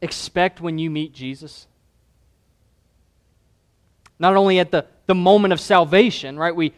expect 0.00 0.60
when 0.60 0.78
you 0.78 0.90
meet 0.90 1.12
Jesus? 1.12 1.66
Not 4.18 4.36
only 4.36 4.58
at 4.58 4.70
the, 4.70 4.86
the 5.06 5.14
moment 5.14 5.52
of 5.52 5.60
salvation, 5.60 6.38
right? 6.38 6.54
We, 6.54 6.72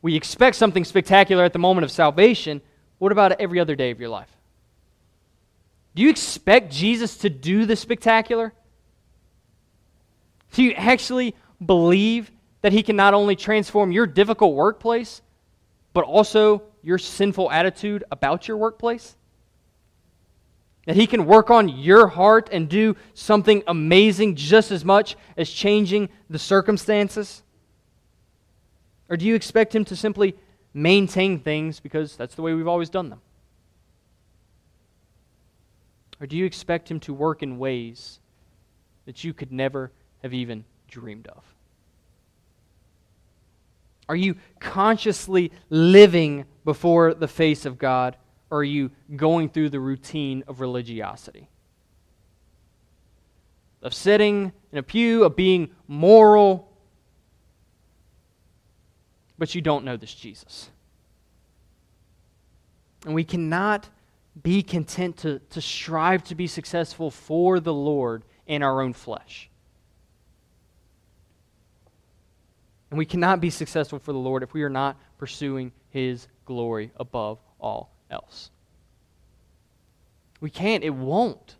we 0.00 0.16
expect 0.16 0.56
something 0.56 0.84
spectacular 0.84 1.44
at 1.44 1.52
the 1.52 1.58
moment 1.58 1.84
of 1.84 1.90
salvation. 1.90 2.60
What 2.98 3.12
about 3.12 3.40
every 3.40 3.60
other 3.60 3.76
day 3.76 3.90
of 3.90 4.00
your 4.00 4.08
life? 4.08 4.34
Do 5.94 6.02
you 6.02 6.08
expect 6.08 6.72
Jesus 6.72 7.18
to 7.18 7.30
do 7.30 7.66
the 7.66 7.76
spectacular? 7.76 8.52
Do 10.52 10.62
you 10.62 10.72
actually 10.72 11.34
believe 11.64 12.30
that 12.62 12.72
he 12.72 12.82
can 12.82 12.96
not 12.96 13.14
only 13.14 13.36
transform 13.36 13.92
your 13.92 14.06
difficult 14.06 14.54
workplace, 14.54 15.20
but 15.92 16.04
also 16.04 16.62
your 16.82 16.98
sinful 16.98 17.50
attitude 17.50 18.04
about 18.10 18.48
your 18.48 18.56
workplace? 18.56 19.16
That 20.86 20.96
He 20.96 21.06
can 21.06 21.26
work 21.26 21.50
on 21.50 21.68
your 21.68 22.08
heart 22.08 22.48
and 22.50 22.68
do 22.68 22.96
something 23.14 23.62
amazing 23.66 24.34
just 24.36 24.70
as 24.70 24.84
much 24.84 25.16
as 25.36 25.48
changing 25.48 26.08
the 26.28 26.38
circumstances? 26.38 27.42
Or 29.08 29.16
do 29.16 29.24
you 29.24 29.34
expect 29.34 29.74
Him 29.74 29.84
to 29.86 29.96
simply 29.96 30.34
maintain 30.74 31.38
things 31.38 31.80
because 31.80 32.16
that's 32.16 32.34
the 32.34 32.42
way 32.42 32.54
we've 32.54 32.68
always 32.68 32.90
done 32.90 33.10
them? 33.10 33.20
Or 36.20 36.26
do 36.26 36.36
you 36.36 36.44
expect 36.44 36.90
Him 36.90 37.00
to 37.00 37.14
work 37.14 37.42
in 37.42 37.58
ways 37.58 38.18
that 39.06 39.24
you 39.24 39.34
could 39.34 39.52
never 39.52 39.92
have 40.22 40.34
even 40.34 40.64
dreamed 40.88 41.26
of? 41.28 41.44
Are 44.08 44.16
you 44.16 44.36
consciously 44.60 45.52
living 45.70 46.44
before 46.64 47.14
the 47.14 47.28
face 47.28 47.64
of 47.64 47.78
God? 47.78 48.16
Or 48.52 48.58
are 48.58 48.64
you 48.64 48.90
going 49.16 49.48
through 49.48 49.70
the 49.70 49.80
routine 49.80 50.44
of 50.46 50.60
religiosity? 50.60 51.48
Of 53.82 53.94
sitting 53.94 54.52
in 54.70 54.76
a 54.76 54.82
pew, 54.82 55.24
of 55.24 55.34
being 55.34 55.70
moral, 55.88 56.70
but 59.38 59.54
you 59.54 59.62
don't 59.62 59.86
know 59.86 59.96
this 59.96 60.12
Jesus. 60.12 60.68
And 63.06 63.14
we 63.14 63.24
cannot 63.24 63.88
be 64.42 64.62
content 64.62 65.16
to, 65.18 65.38
to 65.38 65.62
strive 65.62 66.22
to 66.24 66.34
be 66.34 66.46
successful 66.46 67.10
for 67.10 67.58
the 67.58 67.72
Lord 67.72 68.22
in 68.46 68.62
our 68.62 68.82
own 68.82 68.92
flesh. 68.92 69.48
And 72.90 72.98
we 72.98 73.06
cannot 73.06 73.40
be 73.40 73.48
successful 73.48 73.98
for 73.98 74.12
the 74.12 74.18
Lord 74.18 74.42
if 74.42 74.52
we 74.52 74.62
are 74.62 74.68
not 74.68 75.00
pursuing 75.16 75.72
His 75.88 76.28
glory 76.44 76.90
above 76.98 77.38
all 77.58 77.91
else. 78.12 78.50
We 80.40 80.50
can't, 80.50 80.84
it 80.84 80.94
won't. 80.94 81.56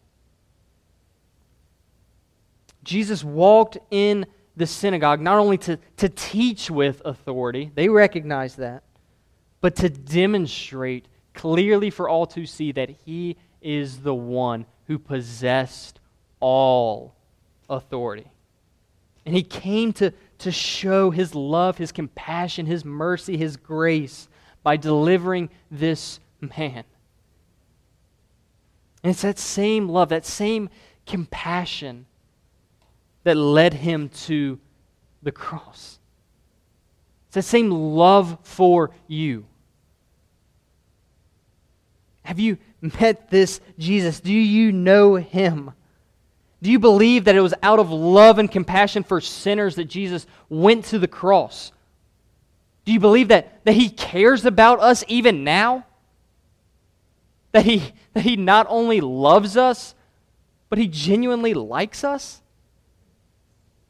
Jesus 2.84 3.22
walked 3.22 3.78
in 3.90 4.26
the 4.56 4.66
synagogue 4.66 5.20
not 5.20 5.38
only 5.38 5.56
to, 5.58 5.78
to 5.98 6.08
teach 6.08 6.70
with 6.70 7.00
authority, 7.04 7.70
they 7.74 7.88
recognized 7.88 8.58
that, 8.58 8.82
but 9.60 9.76
to 9.76 9.88
demonstrate 9.88 11.06
clearly 11.32 11.90
for 11.90 12.08
all 12.08 12.26
to 12.26 12.44
see 12.44 12.72
that 12.72 12.90
he 13.04 13.36
is 13.62 14.00
the 14.00 14.14
one 14.14 14.66
who 14.86 14.98
possessed 14.98 16.00
all 16.40 17.14
authority. 17.70 18.26
And 19.24 19.34
he 19.34 19.42
came 19.42 19.92
to, 19.94 20.12
to 20.38 20.50
show 20.50 21.10
his 21.10 21.34
love, 21.34 21.78
his 21.78 21.92
compassion, 21.92 22.66
his 22.66 22.84
mercy, 22.84 23.36
his 23.36 23.56
grace 23.56 24.28
by 24.64 24.76
delivering 24.76 25.48
this 25.70 26.18
man. 26.42 26.84
And 29.02 29.10
it's 29.10 29.22
that 29.22 29.38
same 29.38 29.88
love, 29.88 30.10
that 30.10 30.26
same 30.26 30.68
compassion 31.06 32.06
that 33.24 33.36
led 33.36 33.74
him 33.74 34.08
to 34.08 34.58
the 35.22 35.32
cross. 35.32 35.98
It's 37.26 37.34
that 37.34 37.42
same 37.42 37.70
love 37.70 38.38
for 38.42 38.90
you. 39.06 39.46
Have 42.24 42.38
you 42.38 42.58
met 42.80 43.30
this 43.30 43.60
Jesus? 43.78 44.20
Do 44.20 44.32
you 44.32 44.70
know 44.70 45.16
him? 45.16 45.72
Do 46.62 46.70
you 46.70 46.78
believe 46.78 47.24
that 47.24 47.34
it 47.34 47.40
was 47.40 47.54
out 47.62 47.80
of 47.80 47.90
love 47.90 48.38
and 48.38 48.50
compassion 48.50 49.02
for 49.02 49.20
sinners 49.20 49.74
that 49.76 49.86
Jesus 49.86 50.26
went 50.48 50.84
to 50.86 50.98
the 50.98 51.08
cross? 51.08 51.72
Do 52.84 52.92
you 52.92 53.00
believe 53.00 53.28
that, 53.28 53.64
that 53.64 53.74
he 53.74 53.88
cares 53.88 54.44
about 54.44 54.80
us 54.80 55.04
even 55.08 55.42
now? 55.42 55.86
That 57.52 57.64
he, 57.64 57.92
that 58.14 58.24
he 58.24 58.36
not 58.36 58.66
only 58.68 59.00
loves 59.00 59.56
us, 59.56 59.94
but 60.68 60.78
he 60.78 60.88
genuinely 60.88 61.54
likes 61.54 62.02
us? 62.02 62.40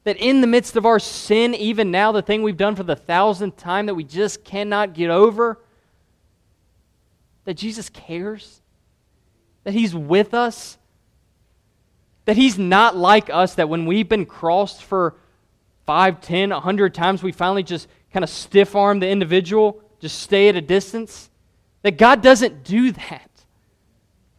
That 0.05 0.17
in 0.17 0.41
the 0.41 0.49
midst 0.49 0.75
of 0.75 0.85
our 0.85 0.99
sin, 0.99 1.55
even 1.55 1.93
now, 1.93 2.11
the 2.11 2.23
thing 2.23 2.43
we've 2.43 2.57
done 2.57 2.75
for 2.75 2.83
the 2.83 2.97
thousandth 2.97 3.57
time 3.57 3.87
that 3.87 3.95
we 3.95 4.03
just 4.03 4.45
cannot 4.45 4.95
get 4.95 5.11
over, 5.11 5.61
that 7.45 7.55
Jesus 7.55 7.89
cares? 7.89 8.61
That 9.63 9.75
he's 9.75 9.95
with 9.95 10.35
us? 10.35 10.77
That 12.25 12.37
he's 12.37 12.59
not 12.59 12.97
like 12.97 13.31
us, 13.31 13.55
that 13.55 13.69
when 13.69 13.87
we've 13.87 14.09
been 14.09 14.27
crossed 14.27 14.83
for 14.83 15.15
five, 15.87 16.21
ten, 16.21 16.51
a 16.51 16.61
hundred 16.61 16.95
times, 16.95 17.23
we 17.23 17.31
finally 17.33 17.63
just 17.63 17.87
kind 18.13 18.25
of 18.25 18.31
stiff 18.31 18.75
arm 18.75 18.99
the 18.99 19.09
individual, 19.09 19.81
just 20.01 20.21
stay 20.21 20.49
at 20.49 20.57
a 20.57 20.61
distance? 20.61 21.31
That 21.83 21.97
God 21.97 22.23
doesn't 22.23 22.65
do 22.65 22.93
that. 22.93 23.32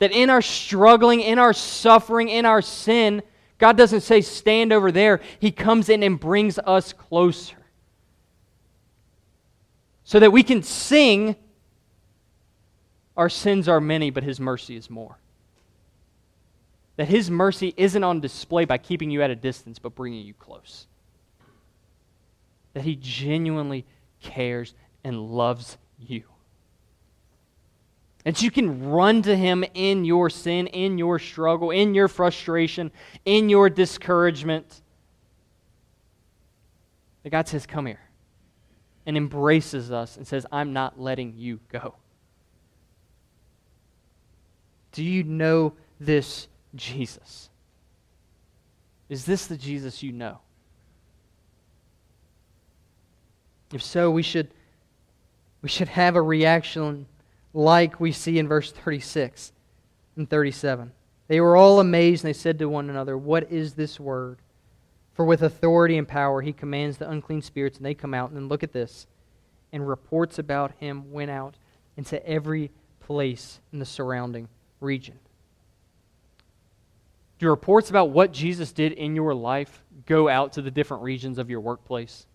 That 0.03 0.11
in 0.11 0.29
our 0.29 0.41
struggling, 0.41 1.21
in 1.21 1.39
our 1.39 1.53
suffering, 1.53 2.27
in 2.27 2.45
our 2.45 2.61
sin, 2.61 3.23
God 3.57 3.77
doesn't 3.77 4.01
say, 4.01 4.19
stand 4.19 4.73
over 4.73 4.91
there. 4.91 5.21
He 5.39 5.49
comes 5.49 5.87
in 5.87 6.03
and 6.03 6.19
brings 6.19 6.59
us 6.59 6.91
closer. 6.91 7.55
So 10.03 10.19
that 10.19 10.33
we 10.33 10.43
can 10.43 10.61
sing, 10.61 11.37
Our 13.15 13.29
sins 13.29 13.69
are 13.69 13.79
many, 13.79 14.09
but 14.09 14.23
His 14.23 14.41
mercy 14.41 14.75
is 14.75 14.89
more. 14.89 15.17
That 16.97 17.07
His 17.07 17.31
mercy 17.31 17.73
isn't 17.77 18.03
on 18.03 18.19
display 18.19 18.65
by 18.65 18.79
keeping 18.79 19.09
you 19.09 19.21
at 19.21 19.31
a 19.31 19.37
distance, 19.37 19.79
but 19.79 19.95
bringing 19.95 20.25
you 20.25 20.33
close. 20.33 20.85
That 22.73 22.83
He 22.83 22.97
genuinely 22.97 23.85
cares 24.21 24.73
and 25.01 25.17
loves 25.31 25.77
you. 25.97 26.23
That 28.23 28.41
you 28.41 28.51
can 28.51 28.89
run 28.89 29.21
to 29.23 29.35
Him 29.35 29.65
in 29.73 30.05
your 30.05 30.29
sin, 30.29 30.67
in 30.67 30.97
your 30.97 31.19
struggle, 31.19 31.71
in 31.71 31.93
your 31.93 32.07
frustration, 32.07 32.91
in 33.25 33.49
your 33.49 33.69
discouragement. 33.69 34.81
That 37.23 37.31
God 37.31 37.47
says, 37.47 37.65
Come 37.65 37.85
here, 37.85 37.99
and 39.05 39.17
embraces 39.17 39.91
us 39.91 40.15
and 40.15 40.25
says, 40.25 40.45
I'm 40.51 40.71
not 40.71 40.99
letting 40.99 41.33
you 41.35 41.59
go. 41.69 41.95
Do 44.93 45.03
you 45.03 45.23
know 45.23 45.73
this 45.99 46.47
Jesus? 46.75 47.49
Is 49.09 49.25
this 49.25 49.47
the 49.47 49.57
Jesus 49.57 50.01
you 50.01 50.11
know? 50.11 50.39
If 53.73 53.81
so, 53.81 54.11
we 54.11 54.21
should, 54.21 54.53
we 55.61 55.69
should 55.69 55.87
have 55.89 56.15
a 56.15 56.21
reaction 56.21 57.07
like 57.53 57.99
we 57.99 58.11
see 58.11 58.39
in 58.39 58.47
verse 58.47 58.71
36 58.71 59.51
and 60.15 60.29
37. 60.29 60.91
They 61.27 61.39
were 61.39 61.55
all 61.55 61.79
amazed, 61.79 62.23
and 62.23 62.29
they 62.29 62.37
said 62.37 62.59
to 62.59 62.69
one 62.69 62.89
another, 62.89 63.17
What 63.17 63.51
is 63.51 63.73
this 63.73 63.99
word? 63.99 64.39
For 65.13 65.25
with 65.25 65.43
authority 65.43 65.97
and 65.97 66.07
power 66.07 66.41
he 66.41 66.53
commands 66.53 66.97
the 66.97 67.09
unclean 67.09 67.41
spirits, 67.41 67.77
and 67.77 67.85
they 67.85 67.93
come 67.93 68.13
out. 68.13 68.29
And 68.29 68.37
then 68.37 68.47
look 68.47 68.63
at 68.63 68.73
this. 68.73 69.07
And 69.71 69.87
reports 69.87 70.39
about 70.39 70.71
him 70.79 71.11
went 71.11 71.31
out 71.31 71.55
into 71.97 72.23
every 72.27 72.71
place 72.99 73.59
in 73.71 73.79
the 73.79 73.85
surrounding 73.85 74.47
region. 74.79 75.17
Do 77.39 77.49
reports 77.49 77.89
about 77.89 78.09
what 78.09 78.31
Jesus 78.31 78.71
did 78.71 78.93
in 78.93 79.15
your 79.15 79.33
life 79.33 79.83
go 80.05 80.29
out 80.29 80.53
to 80.53 80.61
the 80.61 80.71
different 80.71 81.03
regions 81.03 81.37
of 81.37 81.49
your 81.49 81.59
workplace? 81.59 82.25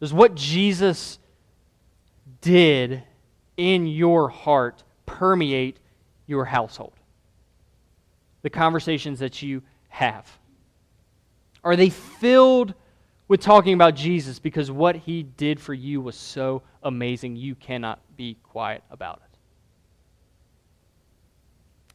Does 0.00 0.12
what 0.12 0.34
Jesus 0.34 1.18
did 2.40 3.02
in 3.56 3.86
your 3.86 4.28
heart 4.28 4.82
permeate 5.06 5.78
your 6.26 6.44
household? 6.44 6.94
The 8.42 8.50
conversations 8.50 9.18
that 9.18 9.42
you 9.42 9.62
have? 9.88 10.26
Are 11.62 11.76
they 11.76 11.90
filled 11.90 12.74
with 13.28 13.40
talking 13.40 13.74
about 13.74 13.94
Jesus 13.94 14.38
because 14.38 14.70
what 14.70 14.96
he 14.96 15.22
did 15.22 15.60
for 15.60 15.74
you 15.74 16.00
was 16.00 16.16
so 16.16 16.62
amazing 16.82 17.36
you 17.36 17.54
cannot 17.54 18.00
be 18.16 18.36
quiet 18.42 18.82
about 18.90 19.20
it? 19.24 19.38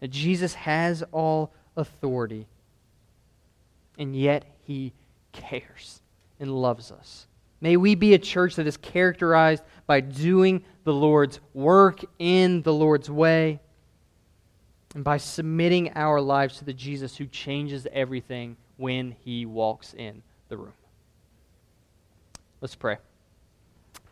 That 0.02 0.12
Jesus 0.12 0.54
has 0.54 1.04
all 1.12 1.52
authority, 1.76 2.48
and 3.98 4.16
yet 4.16 4.46
he 4.64 4.94
cares 5.32 6.02
and 6.40 6.52
loves 6.52 6.92
us. 6.92 7.28
May 7.66 7.78
we 7.78 7.96
be 7.96 8.14
a 8.14 8.20
church 8.20 8.58
that 8.58 8.68
is 8.68 8.78
characterized 8.78 9.64
by 9.88 10.00
doing 10.00 10.64
the 10.84 10.94
Lord's 10.94 11.40
work 11.56 12.00
in 12.20 12.62
the 12.62 12.72
Lord's 12.72 13.10
way 13.10 13.60
and 14.94 15.04
by 15.04 15.18
submitting 15.18 15.92
our 15.96 16.22
lives 16.22 16.60
to 16.60 16.66
the 16.66 16.74
Jesus 16.74 17.18
who 17.18 17.26
changes 17.26 17.88
everything 17.92 18.56
when 18.78 19.16
he 19.26 19.48
walks 19.48 19.96
in 19.96 20.22
the 20.48 20.58
room. 20.58 20.74
Let's 22.62 22.76
pray. 22.76 22.98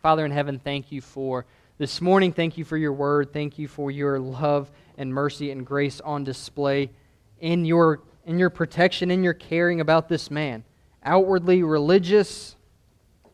Father 0.02 0.24
in 0.24 0.32
heaven, 0.32 0.58
thank 0.58 0.90
you 0.90 1.00
for 1.00 1.46
this 1.78 2.00
morning. 2.00 2.32
Thank 2.32 2.58
you 2.58 2.64
for 2.64 2.76
your 2.76 2.92
word. 2.92 3.32
Thank 3.32 3.56
you 3.56 3.68
for 3.68 3.92
your 3.92 4.18
love 4.18 4.68
and 4.98 5.14
mercy 5.14 5.52
and 5.52 5.64
grace 5.64 6.00
on 6.00 6.24
display 6.24 6.90
in 7.38 7.64
your, 7.64 8.00
in 8.24 8.40
your 8.40 8.50
protection, 8.50 9.12
in 9.12 9.22
your 9.22 9.32
caring 9.32 9.80
about 9.80 10.08
this 10.08 10.28
man. 10.28 10.64
Outwardly 11.04 11.62
religious, 11.62 12.56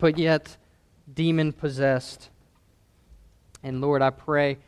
but 0.00 0.18
yet 0.18 0.56
demon 1.12 1.52
possessed. 1.52 2.30
And 3.62 3.80
Lord, 3.80 4.02
I 4.02 4.10
pray 4.10 4.58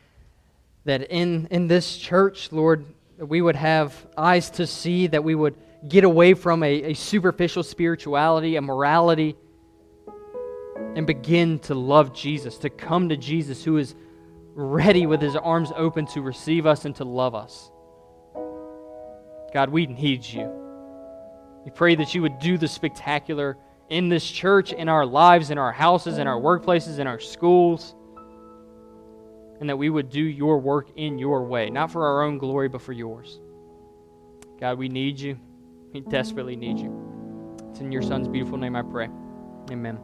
that 0.85 1.03
in, 1.11 1.47
in 1.51 1.67
this 1.67 1.97
church, 1.97 2.51
Lord, 2.51 2.85
we 3.17 3.41
would 3.41 3.55
have 3.55 3.93
eyes 4.17 4.49
to 4.51 4.67
see, 4.67 5.07
that 5.07 5.23
we 5.23 5.35
would 5.35 5.55
get 5.87 6.03
away 6.03 6.33
from 6.33 6.63
a, 6.63 6.91
a 6.91 6.93
superficial 6.93 7.63
spirituality, 7.63 8.55
a 8.55 8.61
morality, 8.61 9.35
and 10.95 11.07
begin 11.07 11.59
to 11.59 11.75
love 11.75 12.13
Jesus, 12.13 12.57
to 12.59 12.69
come 12.69 13.09
to 13.09 13.17
Jesus 13.17 13.63
who 13.63 13.77
is 13.77 13.95
ready 14.55 15.05
with 15.05 15.21
his 15.21 15.35
arms 15.35 15.71
open 15.75 16.05
to 16.07 16.21
receive 16.21 16.65
us 16.65 16.85
and 16.85 16.95
to 16.97 17.03
love 17.03 17.33
us. 17.33 17.71
God, 19.53 19.69
we 19.69 19.87
need 19.87 20.25
you. 20.25 20.51
We 21.65 21.71
pray 21.71 21.95
that 21.95 22.13
you 22.13 22.21
would 22.21 22.39
do 22.39 22.57
the 22.57 22.67
spectacular 22.67 23.57
in 23.93 24.09
this 24.09 24.27
church, 24.27 24.73
in 24.73 24.89
our 24.89 25.05
lives, 25.05 25.51
in 25.51 25.59
our 25.59 25.71
houses, 25.71 26.17
in 26.17 26.25
our 26.25 26.39
workplaces, 26.39 26.97
in 26.97 27.05
our 27.05 27.19
schools, 27.19 27.93
and 29.59 29.69
that 29.69 29.77
we 29.77 29.91
would 29.91 30.09
do 30.09 30.19
your 30.19 30.57
work 30.57 30.89
in 30.95 31.19
your 31.19 31.45
way, 31.45 31.69
not 31.69 31.91
for 31.91 32.03
our 32.07 32.23
own 32.23 32.39
glory, 32.39 32.67
but 32.67 32.81
for 32.81 32.91
yours. 32.91 33.39
God, 34.59 34.79
we 34.79 34.89
need 34.89 35.19
you. 35.19 35.37
We 35.93 36.01
desperately 36.01 36.55
need 36.55 36.79
you. 36.79 36.91
It's 37.69 37.81
in 37.81 37.91
your 37.91 38.01
Son's 38.01 38.27
beautiful 38.27 38.57
name 38.57 38.75
I 38.75 38.81
pray. 38.81 39.09
Amen. 39.69 39.99